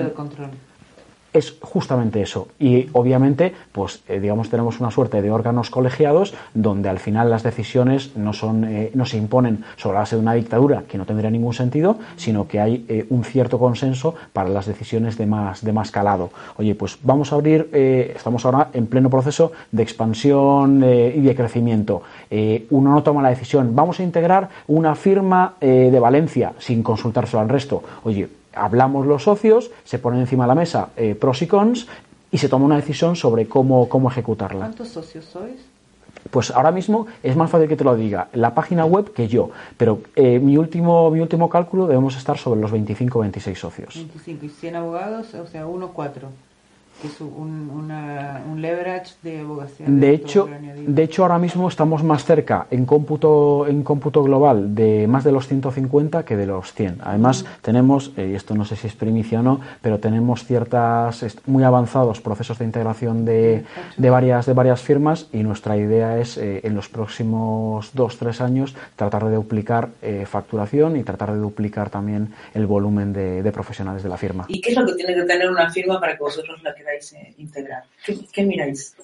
[1.33, 2.49] es justamente eso.
[2.59, 7.43] Y obviamente, pues eh, digamos, tenemos una suerte de órganos colegiados donde al final las
[7.43, 11.07] decisiones no son, eh, no se imponen sobre la base de una dictadura que no
[11.07, 15.65] tendría ningún sentido, sino que hay eh, un cierto consenso para las decisiones de más,
[15.65, 16.31] de más calado.
[16.57, 22.03] Oye, pues vamos a abrir, estamos ahora en pleno proceso de expansión y de crecimiento.
[22.71, 27.49] uno no toma la decisión, vamos a integrar una firma de Valencia sin consultárselo al
[27.49, 27.83] resto.
[28.05, 31.87] Oye, hablamos los socios, se ponen encima de la mesa eh, pros y cons
[32.31, 34.67] y se toma una decisión sobre cómo, cómo ejecutarla.
[34.67, 35.61] ¿Cuántos socios sois?
[36.31, 39.51] Pues ahora mismo es más fácil que te lo diga la página web que yo,
[39.77, 43.95] pero eh, mi, último, mi último cálculo debemos estar sobre los 25 o 26 socios.
[43.95, 46.29] 25 y 100 abogados, o sea, uno cuatro
[47.01, 49.87] que es un, un leverage de abogacía.
[49.89, 50.49] De, hecho,
[50.87, 55.33] de hecho, ahora mismo estamos más cerca en cómputo, en cómputo global de más de
[55.33, 56.99] los 150 que de los 100.
[57.03, 61.25] Además, tenemos, eh, y esto no sé si es primicia o no, pero tenemos ciertas
[61.47, 63.65] muy avanzados procesos de integración de,
[63.97, 68.41] de varias, de varias firmas y nuestra idea es eh, en los próximos dos, tres
[68.41, 73.53] años tratar de duplicar eh, facturación y tratar de duplicar también el volumen de, de,
[73.53, 74.47] profesionales de la firma.
[74.49, 77.35] ¿Y qué es lo que tiene que tener una firma para que vosotros la Eh?
[78.33, 78.97] ¿Qué, miráis?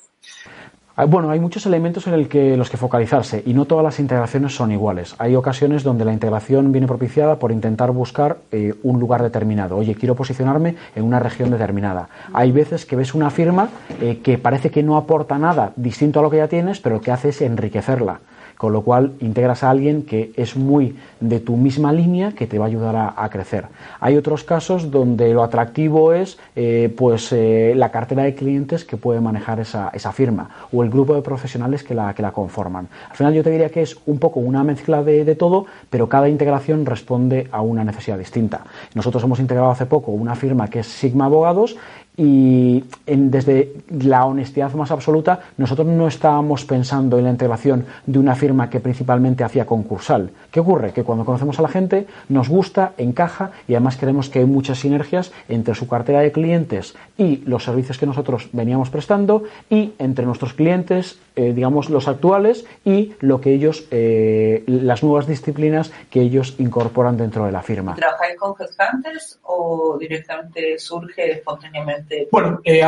[1.08, 5.16] Bueno, hay muchos elementos en los que focalizarse y no todas las integraciones son iguales.
[5.18, 9.76] Hay ocasiones donde la integración viene propiciada por intentar buscar eh, un lugar determinado.
[9.76, 12.08] Oye, quiero posicionarme en una región determinada.
[12.32, 13.70] Hay veces que ves una firma
[14.00, 17.00] eh, que parece que no aporta nada distinto a lo que ya tienes, pero lo
[17.00, 18.20] que hace es enriquecerla
[18.56, 22.58] con lo cual integras a alguien que es muy de tu misma línea que te
[22.58, 23.66] va a ayudar a, crecer.
[24.00, 28.96] Hay otros casos donde lo atractivo es eh, pues eh, la cartera de clientes que
[28.96, 32.88] puede manejar esa, firma o el grupo de profesionales que la, que la conforman.
[33.10, 36.08] Al final yo te diría que es un poco una mezcla de, de todo, pero
[36.08, 38.62] cada integración responde a una necesidad distinta.
[38.94, 41.76] Nosotros hemos integrado hace poco una firma que es Sigma Abogados
[42.16, 48.36] y desde la honestidad más absoluta, nosotros no estábamos pensando en la integración de una
[48.36, 50.30] firma que principalmente hacía concursal.
[50.52, 50.92] ¿Qué ocurre?
[50.92, 54.78] Que cuando conocemos a la gente nos gusta, encaja y además creemos que hay muchas
[54.78, 60.24] sinergias entre su cartera de clientes y los servicios que nosotros veníamos prestando y entre
[60.24, 66.20] nuestros clientes, eh, digamos, los actuales y lo que ellos, eh, las nuevas disciplinas que
[66.20, 67.96] ellos incorporan dentro de la firma.
[67.96, 72.03] ¿Trabajáis con headhunters o directamente surge espontáneamente?
[72.30, 72.82] Bueno, eh,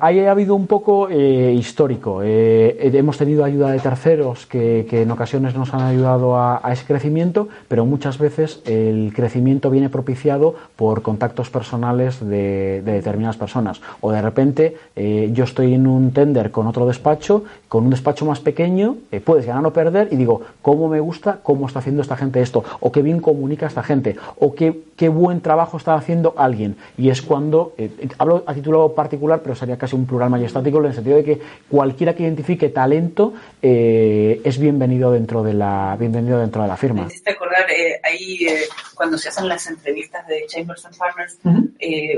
[0.00, 2.20] ahí ha habido un poco eh, histórico.
[2.22, 7.48] Eh, hemos tenido ayuda de terceros que, en ocasiones nos han ayudado a, ese crecimiento,
[7.68, 13.80] pero muchas veces el crecimiento viene propiciado por contactos personales de, determinadas personas.
[14.00, 18.40] O de repente yo estoy en un tender con otro despacho, con un despacho más
[18.40, 22.40] pequeño, puedes ganar o perder, y digo, ¿cómo me gusta cómo está haciendo esta gente
[22.40, 22.64] esto?
[22.80, 26.76] O qué bien comunica esta gente, o qué, qué buen trabajo está haciendo alguien.
[26.96, 27.72] Y es cuando,
[28.18, 31.40] hablo aquí título particular, pero sería casi un plural majestático en el sentido de que
[31.68, 37.02] cualquiera que identifique talento eh, es bienvenido dentro de la bienvenido dentro de la firma.
[37.02, 41.38] Me hiciste acordar eh, ahí eh, cuando se hacen las entrevistas de Chambers and Partners,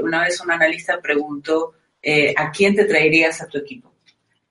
[0.02, 1.74] una vez un analista preguntó
[2.36, 3.92] a quién te traerías a tu equipo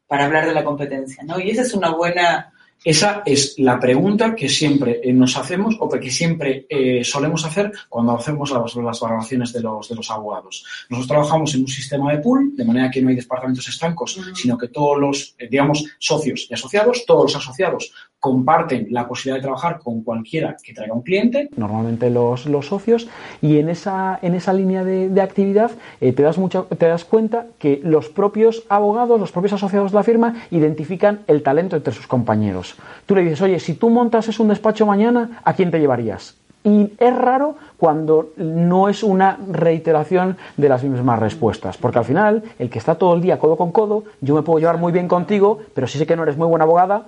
[0.08, 1.40] para hablar de la competencia, ¿no?
[1.40, 2.52] Y esa es una buena
[2.84, 7.72] esa es la pregunta que siempre eh, nos hacemos o que siempre eh, solemos hacer
[7.90, 10.66] cuando hacemos las, las valoraciones de los, de los abogados.
[10.90, 14.58] Nosotros trabajamos en un sistema de pool, de manera que no hay departamentos estancos, sino
[14.58, 19.44] que todos los, eh, digamos, socios y asociados, todos los asociados comparten la posibilidad de
[19.44, 21.50] trabajar con cualquiera que traiga un cliente.
[21.56, 23.08] Normalmente los, los socios,
[23.42, 27.82] y en esa, en esa línea de, actividad te, das mucho, te das cuenta que
[27.84, 32.76] los propios abogados, los propios asociados de la firma, identifican el talento entre sus compañeros.
[33.06, 36.36] Tú le dices, oye, si tú montas un despacho mañana, ¿a quién te llevarías?
[36.64, 42.44] Y es raro cuando no es una reiteración de las mismas respuestas, porque al final,
[42.60, 45.08] el que está todo el día codo con codo, yo me puedo llevar muy bien
[45.08, 47.06] contigo, pero si sé que no eres muy buena abogada,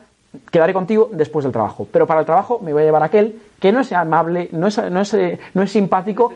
[0.50, 1.88] quedaré contigo después del trabajo.
[1.92, 4.68] Pero para el trabajo me voy a llevar a aquel que no es amable, no
[4.68, 5.16] es, no es,
[5.54, 6.34] no es simpático,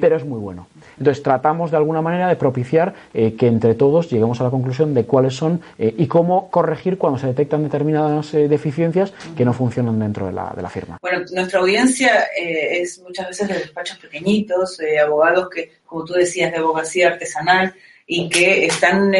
[0.00, 0.68] pero es muy bueno.
[0.96, 4.94] Entonces tratamos de alguna manera de propiciar eh, que entre todos lleguemos a la conclusión
[4.94, 9.52] de cuáles son eh, y cómo corregir cuando se detectan determinadas eh, deficiencias que no
[9.52, 10.98] funcionan dentro de la, de la firma.
[11.02, 16.58] Bueno, nuestra audiencia es muchas veces de despachos pequeñitos, abogados que, como tú decías, de
[16.58, 17.74] abogacía artesanal
[18.06, 19.12] y que están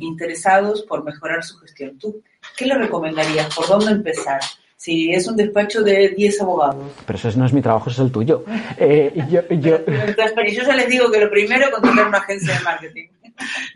[0.00, 1.98] interesados por mejorar su gestión.
[1.98, 2.22] ¿Tú
[2.58, 3.54] qué le recomendarías?
[3.54, 4.40] ¿Por dónde empezar?
[4.76, 6.92] Si es un despacho de 10 abogados.
[7.06, 8.44] Pero ese no es mi trabajo, ese es el tuyo.
[8.76, 9.78] Eh, yo, yo...
[9.86, 13.08] yo ya les digo que lo primero es contratar una agencia de marketing.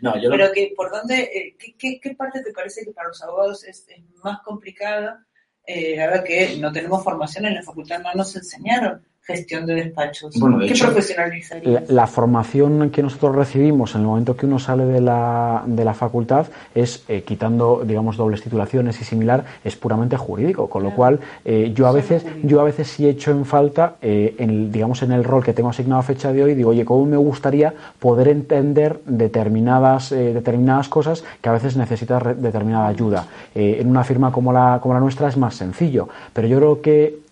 [0.01, 3.21] No, yo Pero que, ¿por dónde, eh, qué, qué, parte te parece que para los
[3.23, 3.87] abogados es,
[4.21, 5.25] más complicada?
[5.65, 10.33] Eh, ahora que no tenemos formación en la facultad, no nos enseñaron gestión de despachos?
[10.33, 11.83] ¿Qué profesionalizaría?
[11.87, 15.93] La, formación que nosotros recibimos en el momento que uno sale de la, de la
[15.93, 21.19] facultad es, eh, quitando, digamos, dobles titulaciones y similar, es puramente jurídico, con lo cual
[21.45, 25.13] eh, yo, a veces, yo a veces sí hecho en falta, eh, en, digamos, en
[25.13, 28.27] el rol que tengo asignado a fecha de hoy, digo, oye, ¿cómo me gustaría poder
[28.27, 33.27] entender determinadas, determinadas cosas que a veces necesitas determinada ayuda?
[33.55, 37.22] en una firma como la, como la nuestra es más sencillo, pero yo creo que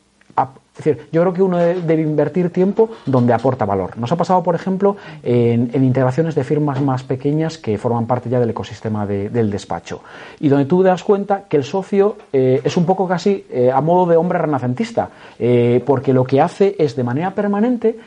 [0.77, 3.97] es decir, yo creo que uno debe invertir tiempo donde aporta valor.
[3.97, 8.39] Nos ha pasado, por ejemplo, en, integraciones de firmas más pequeñas que forman parte ya
[8.39, 10.01] del ecosistema del despacho.
[10.39, 13.69] Y donde tú te das cuenta que el socio eh, es un poco casi eh,
[13.69, 17.97] a modo de hombre renacentista, eh, porque lo que hace es de manera permanente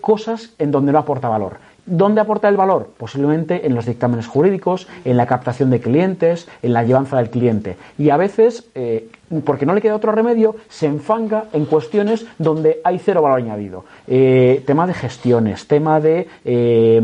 [0.00, 1.56] cosas en donde no aporta valor.
[1.84, 2.90] ¿Dónde aporta el valor?
[2.96, 7.76] Posiblemente en los dictámenes jurídicos, en la captación de clientes, en la llevanza del cliente.
[7.98, 8.70] Y a veces
[9.40, 13.84] porque no le queda otro remedio, se enfanga en cuestiones donde hay cero valor añadido.
[14.06, 17.00] Eh, tema de gestiones, tema de eh,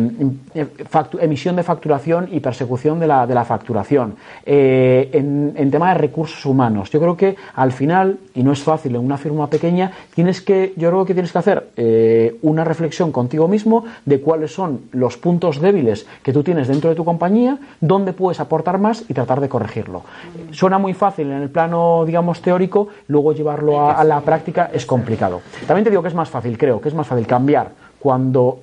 [1.20, 6.44] emisión de facturación y persecución de la, de la facturación, eh, en, tema de recursos
[6.46, 6.90] humanos.
[6.90, 10.72] Yo creo que al final, y no es fácil en una firma pequeña, tienes que,
[10.76, 11.68] yo creo que tienes que hacer
[12.42, 16.96] una reflexión contigo mismo de cuáles son los puntos débiles que tú tienes dentro de
[16.96, 20.02] tu compañía, dónde puedes aportar más y tratar de corregirlo.
[20.50, 25.42] Suena muy fácil en el plano, digamos, teórico, luego llevarlo a, la práctica es complicado.
[25.66, 28.60] También te digo que es más fácil, creo que es más fácil cambiar cuando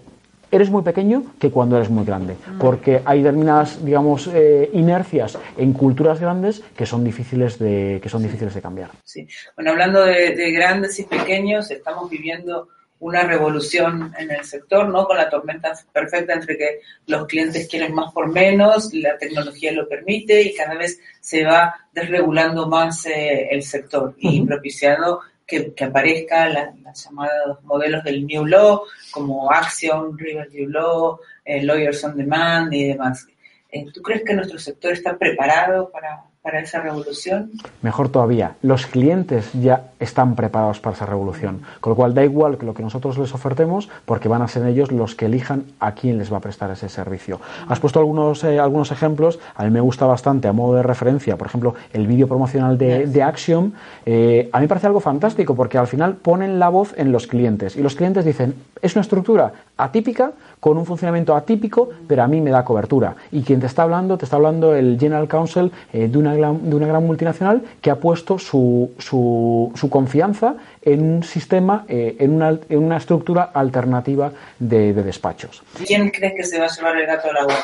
[0.52, 5.74] eres muy pequeño que cuando eres muy grande, porque hay determinadas, digamos, eh, inercias en
[5.74, 8.92] culturas grandes que son difíciles de que son difíciles de cambiar.
[9.04, 9.28] Sí.
[9.56, 12.70] Bueno, hablando de grandes y pequeños, estamos viviendo
[13.00, 15.06] una revolución en el sector, ¿no?
[15.06, 19.88] Con la tormenta perfecta entre que los clientes quieren más por menos, la tecnología lo
[19.88, 25.84] permite y cada vez se va desregulando más eh, el sector y propiciando que, que
[25.84, 28.82] aparezcan las llamados modelos del New Law,
[29.12, 33.28] como Action, Review Law, eh, Lawyers on Demand y demás.
[33.70, 37.50] Eh, ¿Tú crees que nuestro sector está preparado para, para esa revolución?
[37.82, 42.60] Mejor todavía, los clientes ya están preparados para esa revolución, con lo cual da igual
[42.60, 45.94] que lo que nosotros les ofertemos, porque van a ser ellos los que elijan a
[45.94, 47.42] quién les va a prestar ese servicio.
[47.68, 51.36] Has puesto algunos, eh, algunos ejemplos, a mí me gusta bastante a modo de referencia,
[51.36, 53.72] por ejemplo, el vídeo promocional de, de Axiom,
[54.06, 57.26] eh, a mí me parece algo fantástico, porque al final ponen la voz en los
[57.26, 62.28] clientes, y los clientes dicen, es una estructura atípica, con un funcionamiento atípico, pero a
[62.28, 63.16] mí me da cobertura.
[63.32, 66.70] Y quien te está hablando, te está hablando el General Counsel eh, de, una gran,
[66.70, 72.16] de una gran multinacional que ha puesto su, su, su confianza en un sistema, eh,
[72.20, 75.64] en, una, en, una, estructura alternativa de, de, despachos.
[75.86, 77.56] ¿Quién crees que se va a llevar el gato al agua?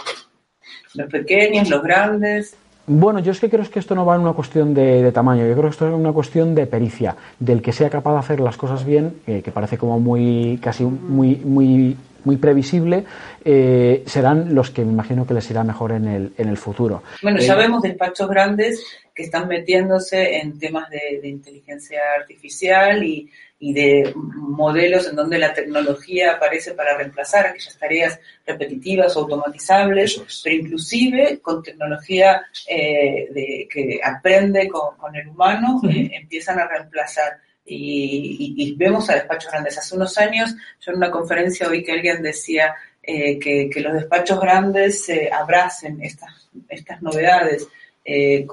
[0.94, 2.56] ¿Los pequeños, los grandes?
[2.94, 5.48] Bueno, yo es que creo que esto no va en una cuestión de, de, tamaño,
[5.48, 8.40] yo creo que esto es una cuestión de pericia, del que sea capaz de hacer
[8.42, 13.04] las cosas bien, eh, que parece como muy, casi muy, muy muy previsible,
[13.44, 17.02] eh, serán los que me imagino que les irá mejor en el, en el futuro.
[17.22, 18.86] Bueno, ya eh, vemos despachos grandes
[19.16, 23.30] que están metiéndose en temas de, inteligencia artificial y,
[23.64, 30.22] y, de modelos en donde la tecnología aparece para reemplazar aquellas tareas repetitivas o automatizables,
[30.44, 37.38] pero inclusive con tecnología eh, de, que aprende con, con el humano, empiezan a reemplazar.
[37.64, 39.78] Y, vemos a despachos grandes.
[39.78, 44.42] Hace unos años, yo en una conferencia oí que alguien decía eh, que, los despachos
[44.42, 47.68] grandes abracen estas, estas novedades,
[48.04, 48.48] eh,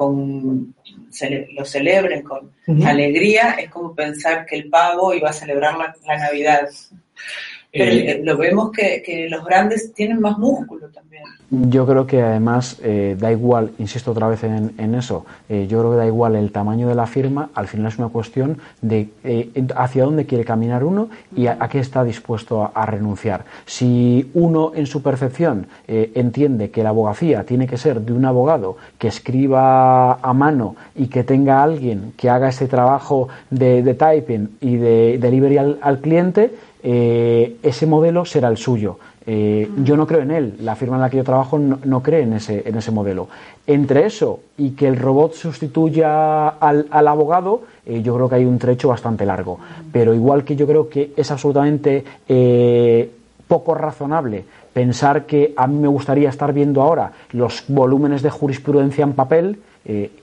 [1.53, 2.53] lo celebren con
[2.85, 6.69] alegría, es como pensar que el pavo iba a celebrar la, Navidad.
[7.71, 11.23] Pero eh, lo vemos que, que los grandes tienen más músculo también.
[11.51, 15.93] Yo creo que además eh, da igual, insisto otra vez en, eso, eh, yo creo
[15.93, 19.09] que da igual el tamaño de la firma, al final es una cuestión de
[19.75, 23.45] hacia dónde quiere caminar uno y a, qué está dispuesto a, renunciar.
[23.65, 28.77] Si uno en su percepción entiende que la abogacía tiene que ser de un abogado
[28.99, 34.77] que escriba a mano y que tenga alguien que haga ese trabajo de, typing y
[34.77, 36.51] de delivery al, al cliente,
[36.91, 38.99] ese modelo será el suyo.
[39.31, 42.23] Eh, yo no creo en él, la firma en la que yo trabajo no, cree
[42.23, 43.29] en ese, en ese modelo.
[43.67, 48.59] Entre eso y que el robot sustituya al, abogado, eh, yo creo que hay un
[48.59, 49.59] trecho bastante largo.
[49.93, 53.11] Pero igual que yo creo que es absolutamente eh,
[53.47, 59.05] poco razonable pensar que a mí me gustaría estar viendo ahora los volúmenes de jurisprudencia
[59.05, 59.59] en papel,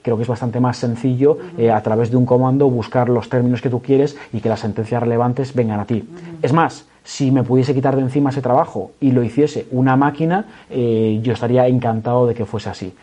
[0.02, 1.38] creo que es bastante más sencillo
[1.72, 5.02] a través de un comando buscar los términos que tú quieres y que las sentencias
[5.02, 6.08] relevantes vengan a ti.
[6.42, 10.44] Es más, si me pudiese quitar de encima ese trabajo y lo hiciese una máquina,
[10.68, 12.94] eh, yo estaría encantado de que fuese así.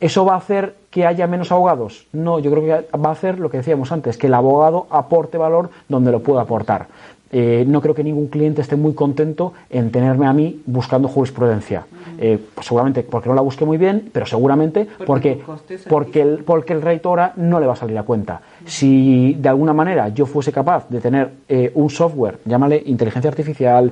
[0.00, 2.06] ¿Eso va a hacer que haya menos abogados?
[2.12, 5.38] No, yo creo que va a hacer lo que decíamos antes, que el abogado aporte
[5.38, 6.88] valor donde lo pueda aportar.
[7.34, 11.86] Eh, no creo que ningún cliente esté muy contento en tenerme a mí buscando jurisprudencia.
[12.18, 15.40] Eh, pues seguramente porque no la busque muy bien, pero seguramente porque,
[15.88, 18.42] porque, el, porque el rey Tora no le va a salir a cuenta.
[18.66, 23.90] Si de alguna manera yo fuese capaz de tener eh, un software, llámale inteligencia artificial,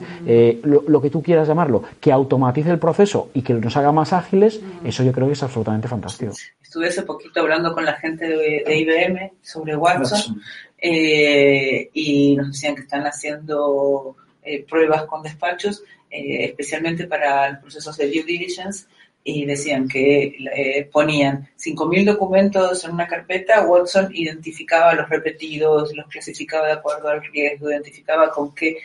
[0.62, 4.60] lo, que tú quieras llamarlo, que automatice el proceso y que nos haga más ágiles,
[4.84, 6.32] eso yo creo que es absolutamente fantástico.
[6.70, 10.40] Estuve hace poquito hablando con la gente de, IBM sobre Watson.
[10.80, 17.60] Eh, y nos decían que están haciendo eh, pruebas con despachos, eh, especialmente para los
[17.60, 18.86] procesos de due diligence,
[19.22, 26.68] y decían que ponían 5.000 documentos en una carpeta, Watson identificaba los repetidos, los clasificaba
[26.68, 28.78] de acuerdo al riesgo, identificaba con qué,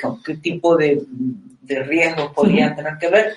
[0.00, 1.02] con qué tipo de,
[1.60, 3.36] de riesgos podían tener que ver,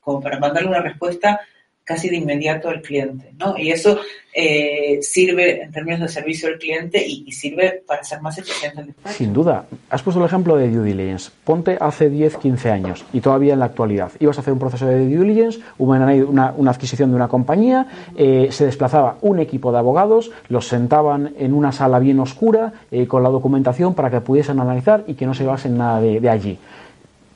[0.00, 1.40] como para mandarle una respuesta
[1.84, 3.58] casi de inmediato al cliente, ¿no?
[3.58, 3.98] Y eso
[4.32, 9.12] eh, sirve en términos de servicio al cliente y, sirve para ser más eficiente el.
[9.12, 9.66] Sin duda.
[9.90, 11.30] Has puesto el ejemplo de due diligence.
[11.44, 14.12] Ponte hace 10, 15 años y todavía en la actualidad.
[14.18, 18.48] Ibas a hacer un proceso de due diligence, una, una, adquisición de una compañía, eh,
[18.50, 23.22] se desplazaba un equipo de abogados, los sentaban en una sala bien oscura eh, con
[23.22, 26.58] la documentación para que pudiesen analizar y que no se llevasen nada de allí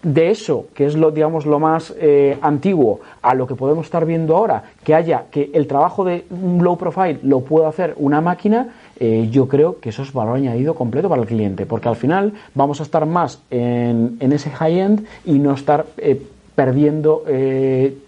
[0.03, 4.07] de eso, que es lo, digamos, lo más eh, antiguo, a lo que podemos estar
[4.07, 8.21] viendo ahora, que haya que el trabajo de un low profile lo pueda hacer una
[8.21, 11.97] máquina, eh, yo creo que eso es valor añadido completo para el cliente, porque al
[11.97, 16.21] final vamos a estar más en, ese high-end y no estar eh,
[16.55, 17.25] perdiendo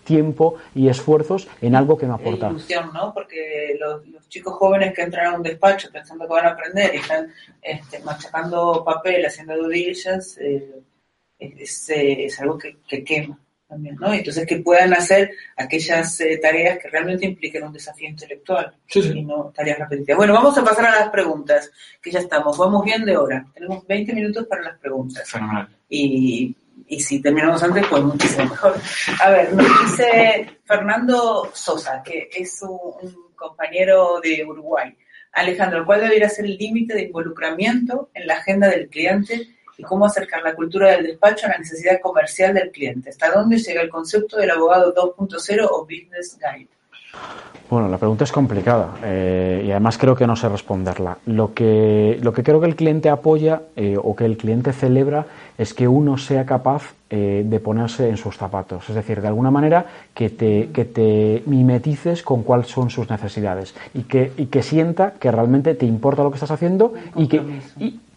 [0.02, 2.50] tiempo y esfuerzos en algo que no aporta.
[2.50, 3.14] ilusión, ¿no?
[3.14, 6.98] Porque los, chicos jóvenes que entran a un despacho pensando que van a aprender y
[6.98, 10.40] están este, machacando papel, haciendo due diligence,
[11.40, 14.12] es, algo que, quema también, ¿no?
[14.12, 19.52] Entonces que puedan hacer aquellas eh, tareas que realmente impliquen un desafío intelectual y no
[19.54, 20.16] tareas repetitivas.
[20.16, 21.70] Bueno, vamos a pasar a las preguntas,
[22.02, 25.32] que ya estamos, vamos bien de hora, tenemos 20 minutos para las preguntas.
[25.88, 26.54] Y,
[26.88, 28.74] y si terminamos antes, pues muchísimo mejor.
[29.22, 34.94] A ver, nos dice Fernando Sosa, que es un compañero de Uruguay.
[35.32, 39.46] Alejandro, ¿cuál debería ser el límite de involucramiento en la agenda del cliente
[39.80, 43.08] y cómo acercar la cultura del despacho a la necesidad comercial del cliente.
[43.08, 46.68] ¿Hasta dónde llega el concepto del abogado 2.0 o business guide?
[47.70, 51.18] Bueno, la pregunta es complicada eh, y además creo que no sé responderla.
[51.26, 55.26] Lo que, lo que creo que el cliente apoya eh, o que el cliente celebra
[55.56, 58.88] es que uno sea capaz eh, de ponerse en sus zapatos.
[58.88, 63.74] Es decir, de alguna manera que te, que te mimetices con cuáles son sus necesidades
[63.94, 67.40] y que, y que sienta que realmente te importa lo que estás haciendo y que,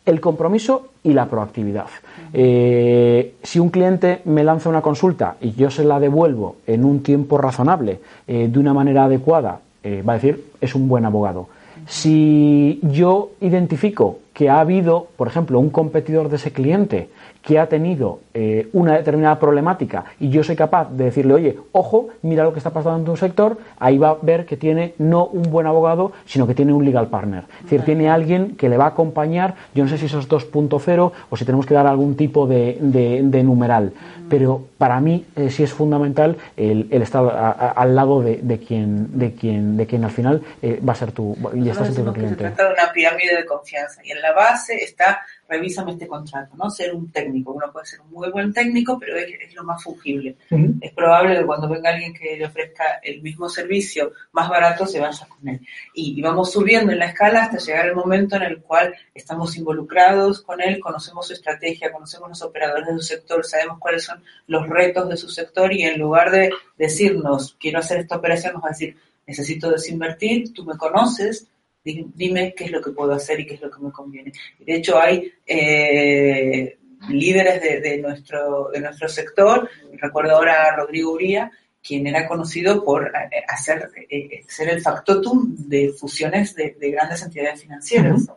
[0.05, 1.87] el compromiso y la proactividad.
[2.33, 7.03] Eh, si un cliente me lanza una consulta y yo se la devuelvo en un
[7.03, 11.47] tiempo razonable, eh, de una manera adecuada, eh, va a decir, es un buen abogado.
[11.85, 17.09] Si yo identifico que ha habido, por ejemplo, un competidor de ese cliente
[17.43, 22.07] que ha tenido eh, una determinada problemática y yo soy capaz de decirle, oye, ojo,
[22.21, 25.25] mira lo que está pasando en tu sector, ahí va a ver que tiene no
[25.25, 27.43] un buen abogado, sino que tiene un legal partner.
[27.57, 30.29] Es decir, tiene alguien que le va a acompañar, yo no sé si eso es
[30.29, 33.91] 2.0 o si tenemos que dar algún tipo de, de, numeral,
[34.29, 39.75] pero para mí eh, sí es fundamental el, estar al lado de, quien, de, quien,
[39.75, 41.35] de quien al final eh, va a ser tu,
[41.65, 42.35] estás en tu cliente.
[42.35, 46.55] Se trata de una pirámide de confianza y en la base está revísame este contrato,
[46.55, 46.69] ¿no?
[46.69, 47.51] Ser un técnico.
[47.51, 50.35] Uno puede ser un muy buen técnico, pero es, lo más fungible.
[50.81, 54.99] Es probable que cuando venga alguien que le ofrezca el mismo servicio más barato, se
[54.99, 55.59] vaya con él.
[55.93, 60.41] Y, vamos subiendo en la escala hasta llegar el momento en el cual estamos involucrados
[60.41, 64.67] con él, conocemos su estrategia, conocemos los operadores de su sector, sabemos cuáles son los
[64.67, 68.67] retos de su sector y en lugar de decirnos, quiero hacer esta operación, nos va
[68.67, 71.47] a decir, necesito desinvertir, tú me conoces,
[71.83, 74.31] dime qué es lo que puedo hacer y qué es lo que me conviene.
[74.59, 76.77] De hecho, hay eh,
[77.09, 81.51] líderes de, nuestro, de nuestro sector, recuerdo ahora a Rodrigo Uría,
[81.85, 87.61] quien era conocido por eh, hacer eh, ser el factotum de fusiones de, grandes entidades
[87.61, 88.27] financieras.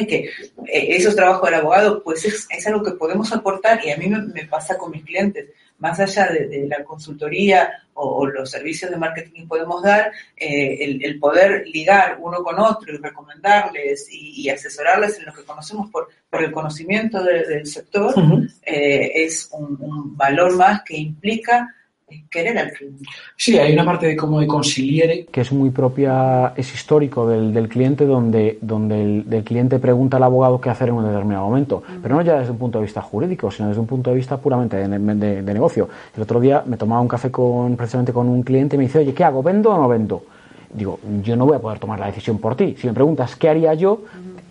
[0.00, 0.30] Y que
[0.68, 4.78] esos trabajos del abogado, pues es, algo que podemos aportar y a mí me pasa
[4.78, 5.50] con mis clientes
[5.82, 11.18] más allá de, la consultoría o, los servicios de marketing que podemos dar, eh, el,
[11.18, 16.44] poder ligar uno con otro y recomendarles y, asesorarles en lo que conocemos por, por
[16.44, 18.14] el conocimiento del sector,
[18.64, 21.74] eh, es un, valor más que implica
[22.30, 23.04] querer al cliente.
[23.36, 25.26] Sí, hay una parte de como de conciliere.
[25.26, 30.22] Que es muy propia, es histórico del, del cliente, donde, donde el cliente pregunta al
[30.22, 31.82] abogado qué hacer en un determinado momento.
[32.02, 34.36] Pero no ya desde un punto de vista jurídico, sino desde un punto de vista
[34.38, 35.88] puramente de, de, negocio.
[36.16, 38.98] El otro día me tomaba un café con, precisamente con un cliente y me dice,
[38.98, 39.42] oye, ¿qué hago?
[39.42, 40.24] ¿Vendo o no vendo?
[40.72, 42.76] Digo, yo no voy a poder tomar la decisión por ti.
[42.78, 44.02] Si me preguntas qué haría yo,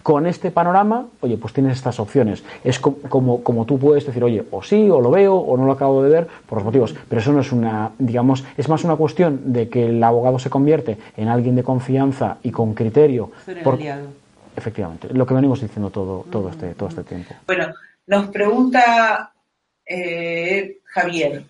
[0.04, 2.44] con este panorama, oye, pues tienes estas opciones.
[2.64, 5.72] Es como, como tú puedes decir, oye, o sí, o lo veo, o no lo
[5.74, 6.96] acabo de ver, por los motivos.
[7.08, 10.50] Pero eso no es una, digamos, es más una cuestión de que el abogado se
[10.50, 13.32] convierte en alguien de confianza y con criterio.
[13.64, 13.80] Por,
[14.56, 17.34] efectivamente, lo que venimos diciendo todo, todo, este, todo este tiempo.
[17.48, 17.74] Bueno,
[18.08, 19.32] nos pregunta
[19.86, 21.44] eh, Javier.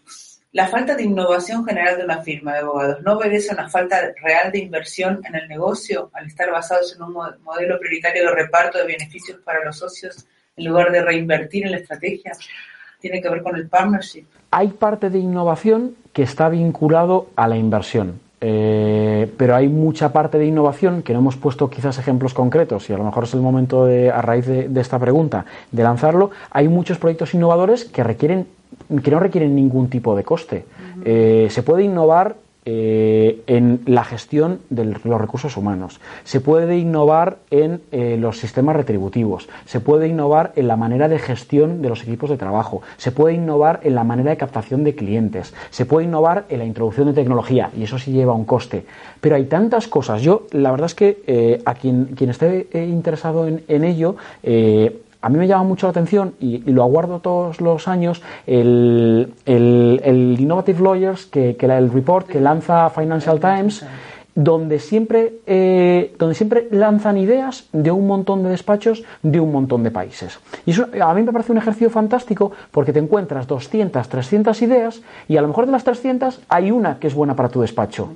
[0.54, 4.12] La falta de innovación general de una firma de abogados no obedece a una falta
[4.22, 8.78] real de inversión en el negocio al estar basados en un modelo prioritario de reparto
[8.78, 10.26] de beneficios para los socios
[10.58, 12.34] en lugar de reinvertir en la estrategia.
[13.00, 14.26] Tiene que ver con el partnership.
[14.52, 18.20] Hay parte de innovación que está vinculado a la inversión.
[18.42, 22.94] Eh, pero hay mucha parte de innovación que no hemos puesto quizás ejemplos concretos y
[22.94, 26.32] a lo mejor es el momento de, a raíz de esta pregunta de lanzarlo.
[26.50, 28.48] Hay muchos proyectos innovadores que requieren
[29.04, 30.66] que no requieren ningún tipo de coste.
[31.06, 37.38] Eh, se puede innovar eh, en la gestión de los recursos humanos, se puede innovar
[37.50, 42.04] en eh, los sistemas retributivos, se puede innovar en la manera de gestión de los
[42.04, 46.06] equipos de trabajo, se puede innovar en la manera de captación de clientes, se puede
[46.06, 48.86] innovar en la introducción de tecnología y eso sí lleva un coste.
[49.22, 50.22] Pero hay tantas cosas.
[50.22, 54.18] Yo, la verdad es que eh, a quien, quien esté interesado en, en ello,
[55.22, 60.38] a mí me llama mucho la atención y, lo aguardo todos los años el, el,
[60.40, 63.86] Innovative Lawyers, que, que el report que lanza Financial Times
[64.36, 69.84] donde siempre, eh, donde siempre lanzan ideas de un montón de despachos de un montón
[69.84, 70.40] de países.
[70.66, 75.02] Y eso a mí me parece un ejercicio fantástico porque te encuentras 200, 300 ideas
[75.28, 78.14] y a lo mejor de las 300 hay una que es buena para tu despacho.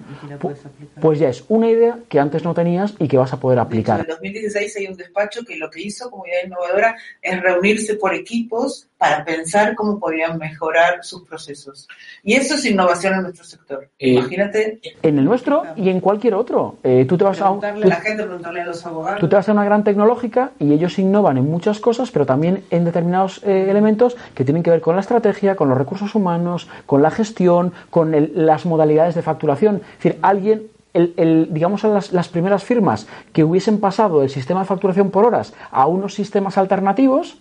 [1.01, 3.99] Pues ya es una idea que antes no tenías y que vas a poder aplicar.
[4.01, 8.13] en 2016 hay un despacho que lo que hizo como idea innovadora es reunirse por
[8.13, 11.87] equipos para pensar cómo podían mejorar sus procesos.
[12.23, 13.89] Y eso es innovación en nuestro sector.
[13.99, 14.79] Eh, Imagínate.
[15.01, 16.77] En el nuestro y en cualquier otro.
[16.83, 19.19] Eh, tú te vas a, la gente, preguntarle a los abogados.
[19.19, 22.63] Tú te vas a una gran tecnológica y ellos innovan en muchas cosas, pero también
[22.69, 26.69] en determinados eh, elementos que tienen que ver con la estrategia, con los recursos humanos,
[26.85, 29.81] con la gestión, con las modalidades de facturación.
[29.97, 34.65] Es decir, alguien el, digamos, las, las, primeras firmas que hubiesen pasado del sistema de
[34.65, 37.37] facturación por horas a unos sistemas alternativos,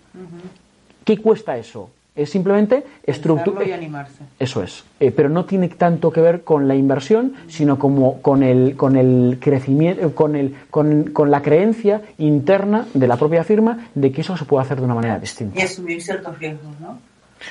[1.05, 1.91] ¿Qué cuesta eso?
[2.15, 3.65] Es simplemente estructura.
[3.65, 4.23] y animarse.
[4.39, 4.85] Eso es.
[5.01, 8.95] Eh, pero no tiene tanto que ver con la inversión, sino como con el, con
[8.95, 14.21] el crecimiento, con, el, con, con, la creencia interna de la propia firma de que
[14.21, 15.59] eso se puede hacer de una manera distinta.
[15.59, 16.99] Y asumir ciertos riesgos, ¿no?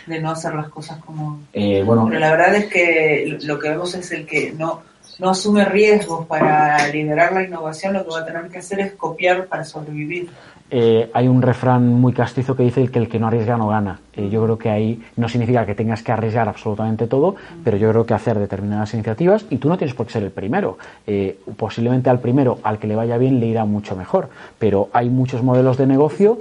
[0.06, 1.40] De no hacer las cosas como.
[1.52, 4.82] Eh, bueno, pero la verdad es que lo que vemos es el que no,
[5.18, 8.92] no asume riesgos para liderar la innovación, lo que va a tener que hacer es
[8.94, 10.30] copiar para sobrevivir.
[10.76, 14.00] Eh, hay un refrán muy castizo que dice que el que no arriesga no gana.
[14.16, 18.04] Yo creo que ahí no significa que tengas que arriesgar absolutamente todo, pero yo creo
[18.06, 22.10] que hacer determinadas iniciativas, y tú no tienes por qué ser el primero, eh, posiblemente
[22.10, 25.76] al primero, al que le vaya bien, le irá mucho mejor, pero hay muchos modelos
[25.76, 26.38] de negocio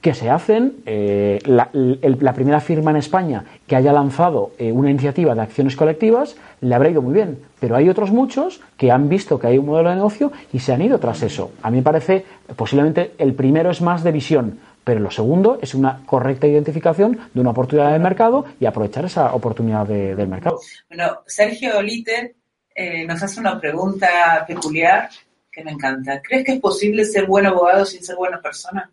[0.00, 0.76] que se hacen.
[0.84, 6.74] La, la, primera firma en España que haya lanzado una iniciativa de acciones colectivas le
[6.74, 9.90] habrá ido muy bien, pero hay otros muchos que han visto que hay un modelo
[9.90, 11.52] de negocio y se han ido tras eso.
[11.62, 12.24] A mí me parece,
[12.56, 17.40] posiblemente el primero es más de visión, pero lo segundo es una correcta identificación de
[17.40, 20.58] una oportunidad de mercado y aprovechar esa oportunidad del mercado.
[20.88, 22.34] Bueno, Sergio Liter
[22.74, 25.08] eh, nos hace una pregunta peculiar
[25.50, 26.20] que me encanta.
[26.22, 28.90] ¿Crees que es posible ser buen abogado sin ser buena persona?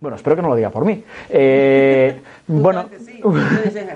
[0.00, 1.02] Bueno, espero que no lo diga por mí.
[1.28, 2.84] Eh, bueno,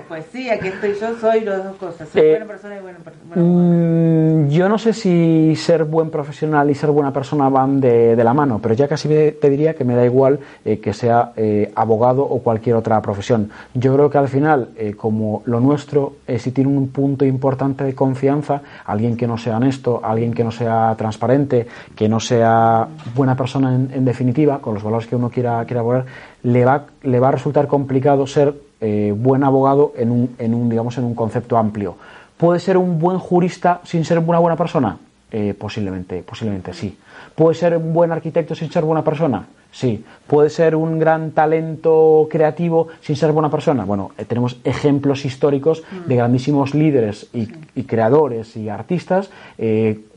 [0.09, 2.09] pues sí, aquí estoy yo, soy las dos cosas.
[2.09, 3.35] Soy eh, buena persona y buena persona.
[3.37, 8.33] Mm, yo no sé si ser buen profesional y ser buena persona van de, la
[8.33, 11.31] mano, pero ya casi te diría que me da igual eh, que sea
[11.73, 13.49] abogado o cualquier otra profesión.
[13.73, 18.61] Yo creo que al final, como lo nuestro, si tiene un punto importante de confianza,
[18.83, 23.73] alguien que no sea honesto, alguien que no sea transparente, que no sea buena persona
[23.73, 25.81] en, definitiva, con los valores que uno quiera, quiera
[26.43, 28.53] le va, le va a resultar complicado ser
[28.85, 31.95] eh, buen abogado en un, en un, digamos, en un concepto amplio.
[32.35, 34.97] ¿Puede ser un buen jurista sin ser una buena persona?
[35.31, 36.97] Eh, posiblemente, posiblemente sí.
[37.33, 39.45] ¿Puede ser un buen arquitecto sin ser buena persona?
[39.71, 40.03] Sí.
[40.27, 43.85] ¿Puede ser un gran talento creativo sin ser buena persona?
[43.85, 46.09] Bueno, eh, tenemos ejemplos históricos mm.
[46.09, 49.29] de grandísimos líderes y, creadores y artistas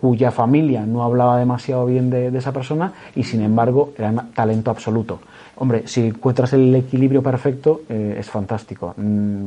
[0.01, 5.21] cuya familia no hablaba demasiado bien de, esa persona y sin embargo era talento absoluto.
[5.57, 8.95] Hombre, si encuentras el equilibrio perfecto, eh, es fantástico.
[8.97, 9.47] Mm,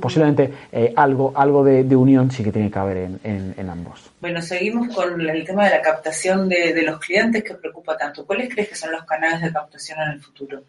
[0.00, 4.10] posiblemente eh, algo, algo de, unión sí que tiene que haber en, ambos.
[4.20, 8.24] Bueno, seguimos con el tema de la captación de, los clientes que preocupa tanto.
[8.26, 10.62] ¿Cuáles crees que son los canales de captación en el futuro?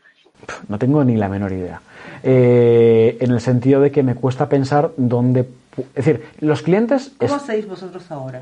[0.69, 1.81] No tengo ni la menor idea.
[2.23, 5.47] Eh, en el sentido de que me cuesta pensar dónde.
[5.77, 7.11] Es decir, los clientes.
[7.17, 8.41] ¿Cómo hacéis vosotros ahora?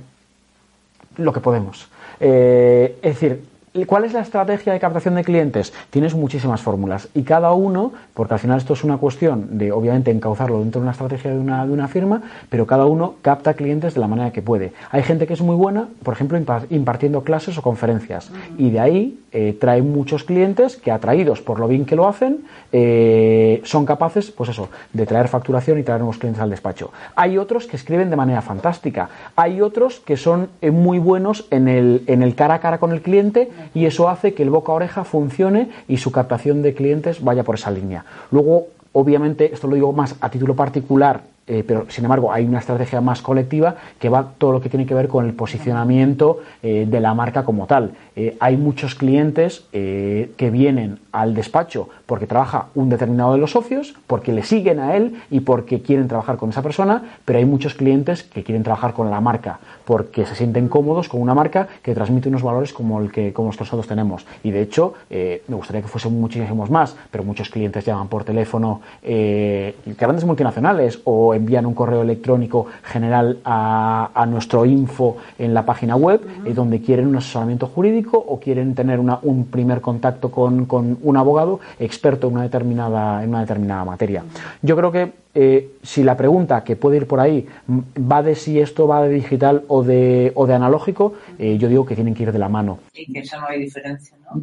[1.17, 1.89] Lo que podemos.
[2.19, 3.41] es decir,
[3.85, 5.73] ¿Cuál es la estrategia de captación de clientes?
[5.91, 10.09] Tienes muchísimas fórmulas y cada uno, porque al final esto es una cuestión de obviamente
[10.09, 13.93] encauzarlo dentro de una estrategia de una, de una firma, pero cada uno capta clientes
[13.93, 14.73] de la manera que puede.
[14.89, 16.39] Hay gente que es muy buena, por ejemplo,
[16.71, 21.67] impartiendo clases o conferencias y de ahí eh, trae muchos clientes que atraídos por lo
[21.67, 26.17] bien que lo hacen eh, son capaces, pues eso, de traer facturación y traer nuevos
[26.17, 26.91] clientes al despacho.
[27.15, 31.67] Hay otros que escriben de manera fantástica, hay otros que son eh, muy buenos en
[31.67, 34.71] el, en el cara a cara con el cliente y eso hace que el boca
[34.71, 38.05] a oreja funcione y su captación de clientes vaya por esa línea.
[38.31, 42.59] Luego, obviamente, esto lo digo más a título particular eh, pero sin embargo hay una
[42.59, 46.85] estrategia más colectiva que va todo lo que tiene que ver con el posicionamiento eh,
[46.87, 47.91] de la marca como tal.
[48.19, 53.95] Eh, hay muchos clientes que vienen al despacho porque trabaja un determinado de los socios,
[54.07, 57.75] porque le siguen a él y porque quieren trabajar con esa persona, pero hay muchos
[57.75, 61.95] clientes que quieren trabajar con la marca porque se sienten cómodos con una marca que
[61.95, 64.25] transmite unos valores como el que como nosotros tenemos.
[64.43, 68.81] Y de hecho, me gustaría que fuesen muchísimos más, pero muchos clientes llaman por teléfono,
[69.01, 76.21] grandes multinacionales o envían un correo electrónico general a, nuestro info en la página web,
[76.45, 81.59] eh, donde quieren un asesoramiento jurídico o quieren tener un primer contacto con, un abogado
[81.79, 84.23] experto en una determinada, en una determinada materia.
[84.61, 88.59] Yo creo que eh, si la pregunta que puede ir por ahí va de si
[88.59, 92.23] esto va de digital o de, o de analógico, eh, yo digo que tienen que
[92.23, 92.79] ir de la mano.
[92.95, 94.41] Y que eso no hay diferencia, ¿no?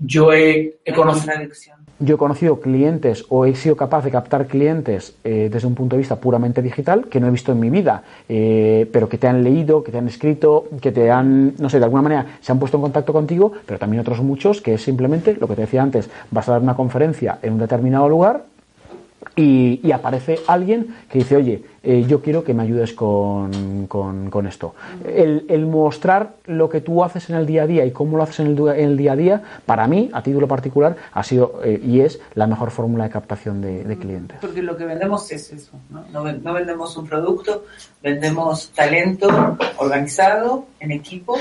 [0.00, 1.34] yo he, conocido,
[1.98, 5.96] yo he conocido clientes o he sido capaz de captar clientes eh, desde un punto
[5.96, 9.44] de vista puramente digital que no he visto en mi vida, pero que te han
[9.44, 12.58] leído, que te han escrito, que te han, no sé, de alguna manera se han
[12.58, 15.82] puesto en contacto contigo, pero también otros muchos que es simplemente lo que te decía
[15.82, 18.44] antes, vas a dar una conferencia en un determinado lugar,
[19.36, 24.74] y, aparece alguien que dice, oye, eh, yo quiero que me ayudes con, con, esto.
[25.04, 28.40] El, mostrar lo que tú haces en el día a día y cómo lo haces
[28.40, 32.20] en el, día a día, para mí, a título particular, ha sido eh, y es
[32.34, 34.38] la mejor fórmula de captación de, clientes.
[34.40, 36.04] Porque lo que vendemos es eso, ¿no?
[36.12, 37.64] No, vendemos un producto,
[38.02, 39.28] vendemos talento
[39.78, 41.36] organizado, en equipo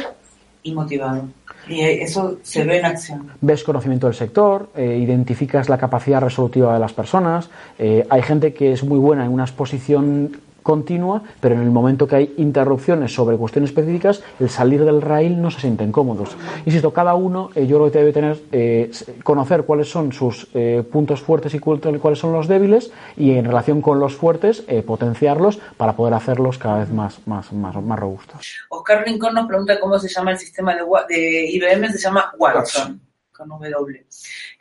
[0.63, 1.27] y motivado.
[1.69, 3.31] Y eso se ve en acción.
[3.41, 7.49] Ves conocimiento del sector, eh, identificas la capacidad resolutiva de las personas.
[7.77, 10.31] Eh, hay gente que es muy buena en una exposición
[10.67, 15.41] continua, pero en el momento que hay interrupciones sobre cuestiones específicas, el salir del rail
[15.41, 16.35] no se sienten cómodos.
[16.65, 18.91] Insisto, cada uno, eh, yo creo que debe tener, eh,
[19.23, 23.81] conocer cuáles son sus eh, puntos fuertes y cuáles son los débiles, y en relación
[23.81, 28.66] con los fuertes, potenciarlos para poder hacerlos cada vez más, más, más, más robustos.
[28.87, 33.01] Oscar Rincón nos pregunta cómo se llama el sistema de, de IBM, se llama Watson
[33.33, 34.05] con W.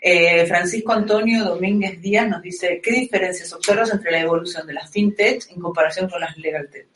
[0.00, 4.90] Eh, Francisco Antonio Domínguez Díaz nos dice, ¿qué diferencias observas entre la evolución de las
[4.90, 6.88] fintech en comparación con las legal tech?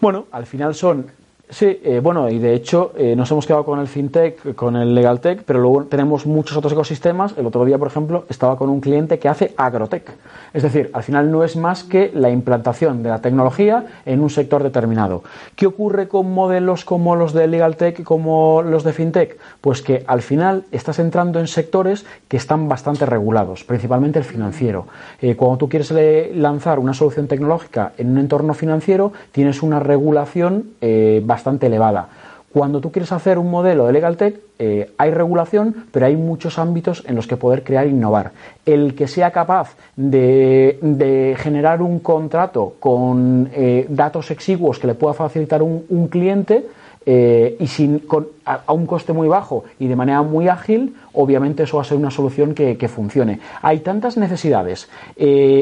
[0.00, 1.08] Bueno, al final son
[1.50, 4.94] Sí, eh, bueno, y de hecho eh, nos hemos quedado con el fintech, con el
[4.94, 7.34] legal tech, pero luego tenemos muchos otros ecosistemas.
[7.36, 10.10] El otro día, por ejemplo, estaba con un cliente que hace agrotech.
[10.54, 14.30] Es decir, al final no es más que la implantación de la tecnología en un
[14.30, 15.22] sector determinado.
[15.54, 19.38] ¿Qué ocurre con modelos como los de legal tech, como los de fintech?
[19.60, 24.86] Pues que al final estás entrando en sectores que están bastante regulados, principalmente el financiero.
[25.20, 25.92] Eh, cuando tú quieres
[26.34, 32.08] lanzar una solución tecnológica en un entorno financiero, tienes una regulación bastante bastante elevada.
[32.54, 36.56] Cuando tú quieres hacer un modelo de Legal Tech, eh, hay regulación, pero hay muchos
[36.60, 38.30] ámbitos en los que poder crear e innovar.
[38.64, 45.14] El que sea capaz de, generar un contrato con eh, datos exiguos que le pueda
[45.14, 46.64] facilitar un, cliente
[47.04, 48.04] eh, y sin,
[48.44, 51.98] a, un coste muy bajo y de manera muy ágil, obviamente eso va a ser
[51.98, 53.40] una solución que funcione.
[53.62, 54.88] Hay tantas necesidades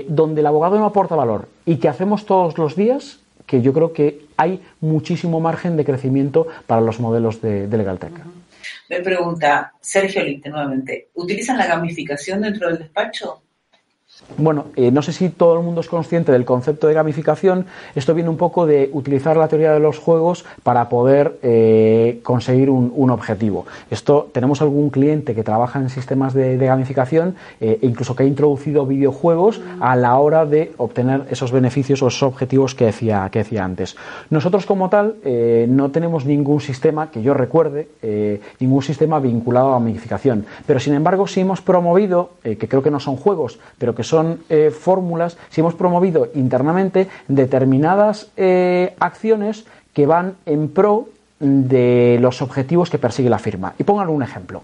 [0.08, 3.21] donde el abogado no aporta valor y que hacemos todos los días
[3.52, 7.98] que yo creo que hay muchísimo margen de crecimiento para los modelos de, de.
[8.88, 13.42] Me pregunta Sergio Linte nuevamente, ¿utilizan la gamificación dentro del despacho?
[14.38, 17.66] Bueno, eh, no sé si todo el mundo es consciente del concepto de gamificación.
[17.94, 22.70] Esto viene un poco de utilizar la teoría de los juegos para poder eh, conseguir
[22.70, 23.66] un, objetivo.
[23.90, 28.26] Esto tenemos algún cliente que trabaja en sistemas de, gamificación eh, e incluso que ha
[28.26, 33.40] introducido videojuegos a la hora de obtener esos beneficios o esos objetivos que decía, que
[33.40, 33.96] decía antes.
[34.30, 35.16] Nosotros como tal
[35.68, 37.88] no tenemos ningún sistema que yo recuerde,
[38.60, 40.46] ningún sistema vinculado a gamificación.
[40.66, 44.11] Pero sin embargo sí hemos promovido, que creo que no son juegos, pero que son
[44.48, 51.08] eh, fórmulas, si hemos promovido internamente determinadas eh, acciones que van en pro
[51.38, 53.74] de los objetivos que persigue la firma.
[53.78, 54.62] Y pongan un ejemplo.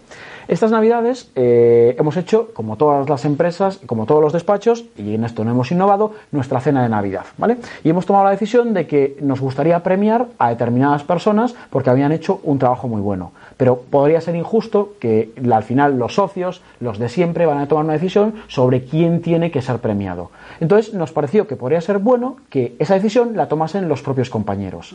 [0.49, 5.25] Estas navidades eh, hemos hecho, como todas las empresas, como todos los despachos, y en
[5.25, 7.59] esto no hemos innovado, nuestra cena de Navidad, ¿vale?
[7.85, 12.13] Y hemos tomado la decisión de que nos gustaría premiar a determinadas personas porque habían
[12.13, 13.33] hecho un trabajo muy bueno.
[13.59, 17.85] Pero podría ser injusto que al final los socios, los de siempre, van a tomar
[17.85, 20.31] una decisión sobre quién tiene que ser premiado.
[20.61, 24.95] Entonces nos pareció que podría ser bueno que esa decisión la tomasen los propios compañeros.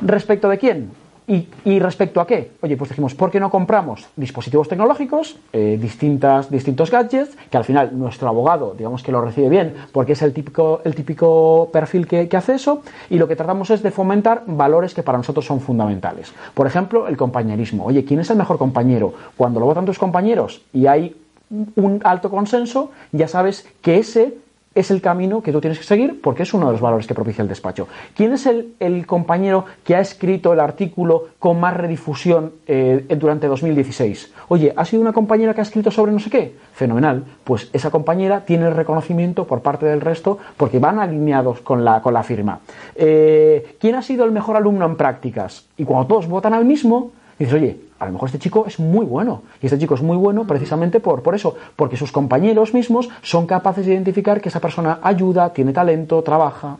[0.00, 1.05] ¿Respecto de quién?
[1.28, 2.52] ¿Y, respecto a qué?
[2.60, 7.64] Oye, pues dijimos, ¿por qué no compramos dispositivos tecnológicos, eh, distintas, distintos gadgets, que al
[7.64, 12.06] final nuestro abogado, digamos que lo recibe bien, porque es el típico, el típico perfil
[12.06, 15.44] que, que hace eso, y lo que tratamos es de fomentar valores que para nosotros
[15.44, 16.32] son fundamentales.
[16.54, 17.86] Por ejemplo, el compañerismo.
[17.86, 19.12] Oye, ¿quién es el mejor compañero?
[19.36, 21.16] Cuando lo votan tus compañeros y hay
[21.50, 24.34] un alto consenso, ya sabes que ese
[24.76, 27.14] es el camino que tú tienes que seguir porque es uno de los valores que
[27.14, 27.88] propicia el despacho.
[28.14, 34.32] ¿Quién es el, compañero que ha escrito el artículo con más redifusión eh, durante 2016?
[34.48, 36.54] Oye, ¿ha sido una compañera que ha escrito sobre no sé qué?
[36.74, 37.24] Fenomenal.
[37.42, 42.02] Pues esa compañera tiene el reconocimiento por parte del resto porque van alineados con la,
[42.02, 42.60] con la firma.
[42.94, 45.66] Eh, ¿Quién ha sido el mejor alumno en prácticas?
[45.78, 49.04] Y cuando todos votan al mismo, dices, oye, a lo mejor este chico es muy
[49.04, 49.42] bueno.
[49.62, 53.46] Y este chico es muy bueno precisamente por, por eso, porque sus compañeros mismos son
[53.46, 56.76] capaces de identificar que esa persona ayuda, tiene talento, trabaja.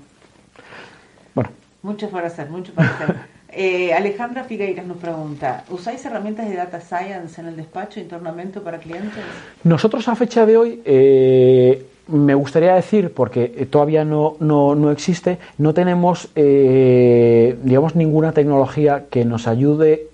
[1.34, 1.50] Bueno.
[1.82, 3.16] Mucho por hacer, mucho por hacer.
[3.58, 8.76] Eh, Alejandra Figueiras nos pregunta, ¿usáis herramientas de data science en el despacho internamente para
[8.76, 9.24] clientes?
[9.64, 10.82] Nosotros a fecha de hoy...
[10.84, 18.32] Eh, me gustaría decir, porque todavía no, no, no existe, no tenemos, eh, digamos, ninguna
[18.32, 20.06] tecnología que nos ayude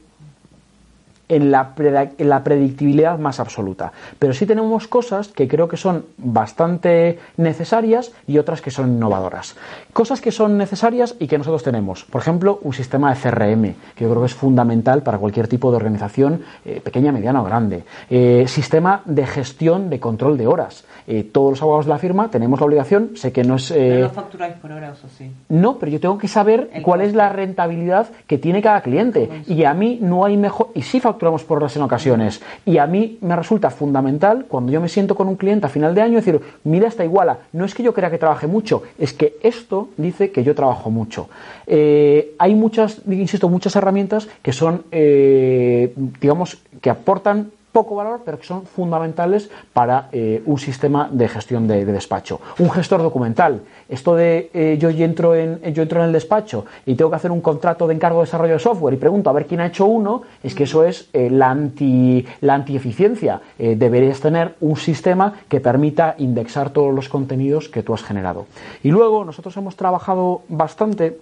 [1.28, 1.72] en la,
[2.18, 3.92] la, predictibilidad más absoluta.
[4.18, 9.56] Pero sí tenemos cosas que creo que son bastante necesarias y otras que son innovadoras.
[9.92, 12.04] Cosas que son necesarias y que nosotros tenemos.
[12.04, 13.62] Por ejemplo, un sistema de CRM,
[13.94, 17.44] que yo creo que es fundamental para cualquier tipo de organización, eh, pequeña, mediana o
[17.44, 17.84] grande.
[18.10, 20.84] Eh, sistema de gestión de control de horas.
[21.06, 23.72] Eh, todos los abogados de la firma tenemos la obligación, sé que no es...
[23.72, 25.30] ¿Pero no facturáis por horas o sí?
[25.48, 29.28] No, pero yo tengo que saber cuál es la rentabilidad que tiene cada cliente.
[29.46, 30.68] Y a mí no hay mejor...
[30.74, 32.42] Y sí facturamos por horas en ocasiones.
[32.66, 35.94] Y a mí me resulta fundamental cuando yo me siento con un cliente a final
[35.94, 39.12] de año decir, mira esta iguala, no es que yo crea que trabaje mucho, es
[39.12, 41.28] que esto dice que yo trabajo mucho.
[41.68, 48.38] Eh, hay muchas, insisto, muchas herramientas que son, eh, digamos, que aportan poco valor, pero
[48.38, 52.40] que son fundamentales para eh, un sistema de gestión de, despacho.
[52.58, 53.62] Un gestor documental.
[53.88, 57.30] Esto de eh, yo, entro en, yo entro en el despacho y tengo que hacer
[57.30, 59.86] un contrato de encargo de desarrollo de software y pregunto a ver quién ha hecho
[59.86, 63.40] uno, es que eso es eh, la, anti, la antieficiencia.
[63.58, 68.46] deberías tener un sistema que permita indexar todos los contenidos que tú has generado.
[68.82, 71.18] Y luego nosotros hemos trabajado bastante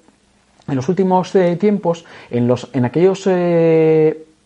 [0.67, 3.27] en los últimos tiempos en, los, en aquellos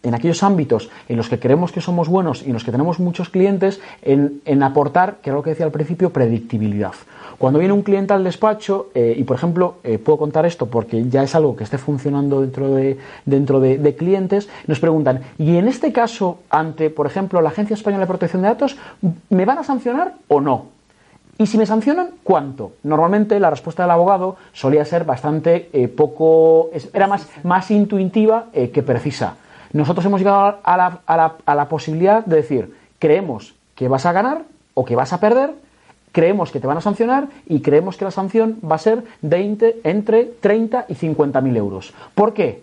[0.05, 3.01] en aquellos ámbitos en los que creemos que somos buenos y en los que tenemos
[3.01, 6.93] muchos clientes, en, aportar, que era lo que decía al principio, predictibilidad.
[7.39, 11.09] Cuando viene un cliente al despacho, eh, y por ejemplo, eh, puedo contar esto porque
[11.09, 15.67] ya es algo que esté funcionando dentro, de, dentro de, clientes, nos preguntan, ¿y en
[15.67, 18.77] este caso, ante, por ejemplo, la Agencia Española de Protección de Datos,
[19.31, 20.67] ¿me van a sancionar o no?
[21.37, 22.75] Y si me sancionan, ¿cuánto?
[22.85, 28.83] Normalmente la respuesta del abogado solía ser bastante eh, poco, era más, más intuitiva que
[28.85, 29.37] precisa.
[29.75, 34.07] Nosotros hemos llegado a la, a, la, a la, posibilidad de decir, creemos que vas
[34.07, 35.51] a ganar o que vas a perder,
[36.13, 39.81] creemos que te van a sancionar y creemos que la sanción va a ser de
[39.83, 41.93] entre 30 y 50 mil euros.
[42.15, 42.63] ¿Por qué?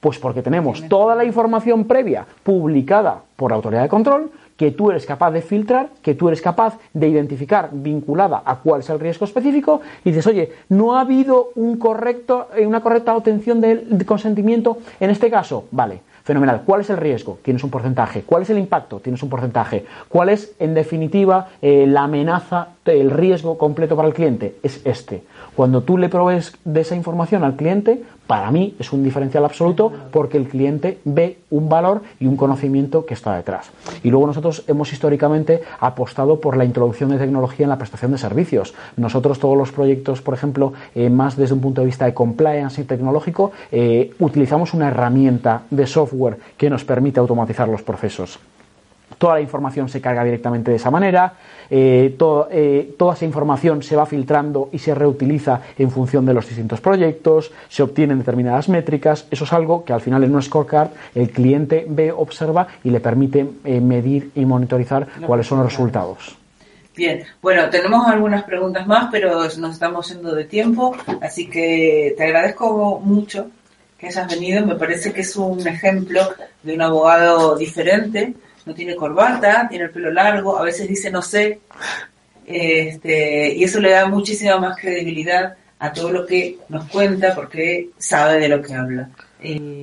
[0.00, 4.90] Pues porque tenemos toda la información previa publicada por la autoridad de control que tú
[4.90, 8.98] eres capaz de filtrar, que tú eres capaz de identificar vinculada a cuál es el
[8.98, 14.06] riesgo específico y dices, oye, no ha habido un correcto, eh, una correcta obtención del
[14.06, 15.66] consentimiento en este caso.
[15.70, 16.62] Vale, Fenomenal.
[16.66, 17.38] ¿Cuál es el riesgo?
[17.40, 18.22] Tienes un porcentaje.
[18.22, 18.98] ¿Cuál es el impacto?
[18.98, 19.86] Tienes un porcentaje.
[20.08, 24.56] ¿Cuál es, en definitiva, eh, la amenaza, el riesgo completo para el cliente?
[24.64, 25.22] Es este.
[25.56, 29.90] Cuando tú le provees de esa información al cliente, para mí es un diferencial absoluto
[30.10, 33.70] porque el cliente ve un valor y un conocimiento que está detrás.
[34.02, 38.18] Y luego nosotros hemos históricamente apostado por la introducción de tecnología en la prestación de
[38.18, 38.74] servicios.
[38.98, 42.82] Nosotros todos los proyectos, por ejemplo, eh, más desde un punto de vista de compliance
[42.82, 48.38] y tecnológico, eh, utilizamos una herramienta de software que nos permite automatizar los procesos.
[49.18, 51.34] Toda la información se carga directamente de esa manera,
[51.70, 52.16] eh,
[52.50, 56.80] eh, toda esa información se va filtrando y se reutiliza en función de los distintos
[56.80, 61.30] proyectos, se obtienen determinadas métricas, eso es algo que al final en un scorecard el
[61.30, 66.36] cliente ve, observa y le permite eh, medir y monitorizar cuáles son los resultados.
[66.96, 72.24] Bien, bueno, tenemos algunas preguntas más, pero nos estamos yendo de tiempo, así que te
[72.24, 73.48] agradezco mucho
[73.98, 74.64] que hayas venido.
[74.64, 76.22] Me parece que es un ejemplo
[76.62, 78.32] de un abogado diferente,
[78.66, 81.60] no tiene corbata, tiene el pelo largo, a veces dice no sé,
[82.44, 87.90] este, y eso le da muchísima más credibilidad a todo lo que nos cuenta porque
[87.98, 89.08] sabe de lo que habla.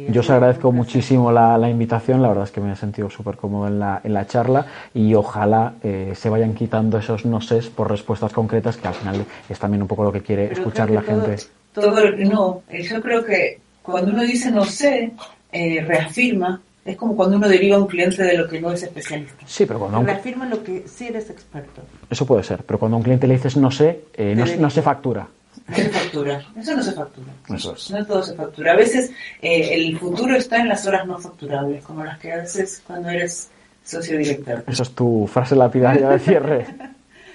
[0.10, 3.68] Yo os agradezco muchísimo la, invitación, la verdad es que me he sentido súper cómodo
[3.68, 7.90] en la, en la charla y ojalá eh, se vayan quitando esos no sé por
[7.90, 11.38] respuestas concretas que al final es también un poco lo que quiere escuchar la gente.
[11.72, 15.12] Todo, no, yo creo que cuando uno dice no sé,
[15.52, 18.84] eh, reafirma es como cuando uno deriva a un cliente de lo que no es
[18.84, 19.46] especialista.
[19.46, 20.04] Sí, pero cuando...
[20.04, 21.82] Reafirma lo que sí eres experto.
[22.10, 24.82] Eso puede ser, pero cuando a un cliente le dices no sé, eh, no, se
[24.82, 25.28] factura.
[25.68, 27.32] No se factura, eso no se factura.
[27.56, 27.92] Eso es.
[27.92, 28.74] No todo se factura.
[28.74, 29.12] A veces
[29.42, 33.50] eh, el futuro está en las horas no facturables, como las que haces cuando eres
[33.86, 34.64] socio director.
[34.68, 36.66] Eso es tu frase lapidaria de cierre.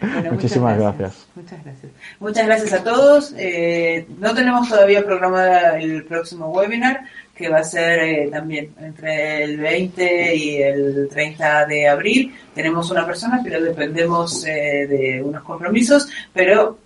[0.30, 1.26] Muchísimas gracias.
[1.34, 1.92] Muchas gracias.
[2.20, 3.34] Muchas gracias a todos.
[3.36, 7.04] Eh, no tenemos todavía programada el próximo webinar,
[7.38, 12.34] que va a ser eh, también entre el 20 y el 30 de abril.
[12.52, 16.78] Tenemos una persona, pero dependemos eh, de unos compromisos, pero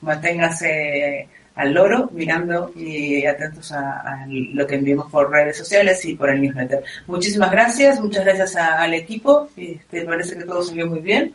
[0.00, 6.30] manténgase al loro mirando y atentos a, lo que enviamos por redes sociales y por
[6.30, 6.82] el newsletter.
[7.06, 11.34] Muchísimas gracias, muchas gracias al equipo, este, parece que todo salió muy bien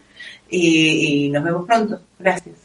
[0.49, 2.01] y nos vemos pronto.
[2.17, 2.64] Gracias.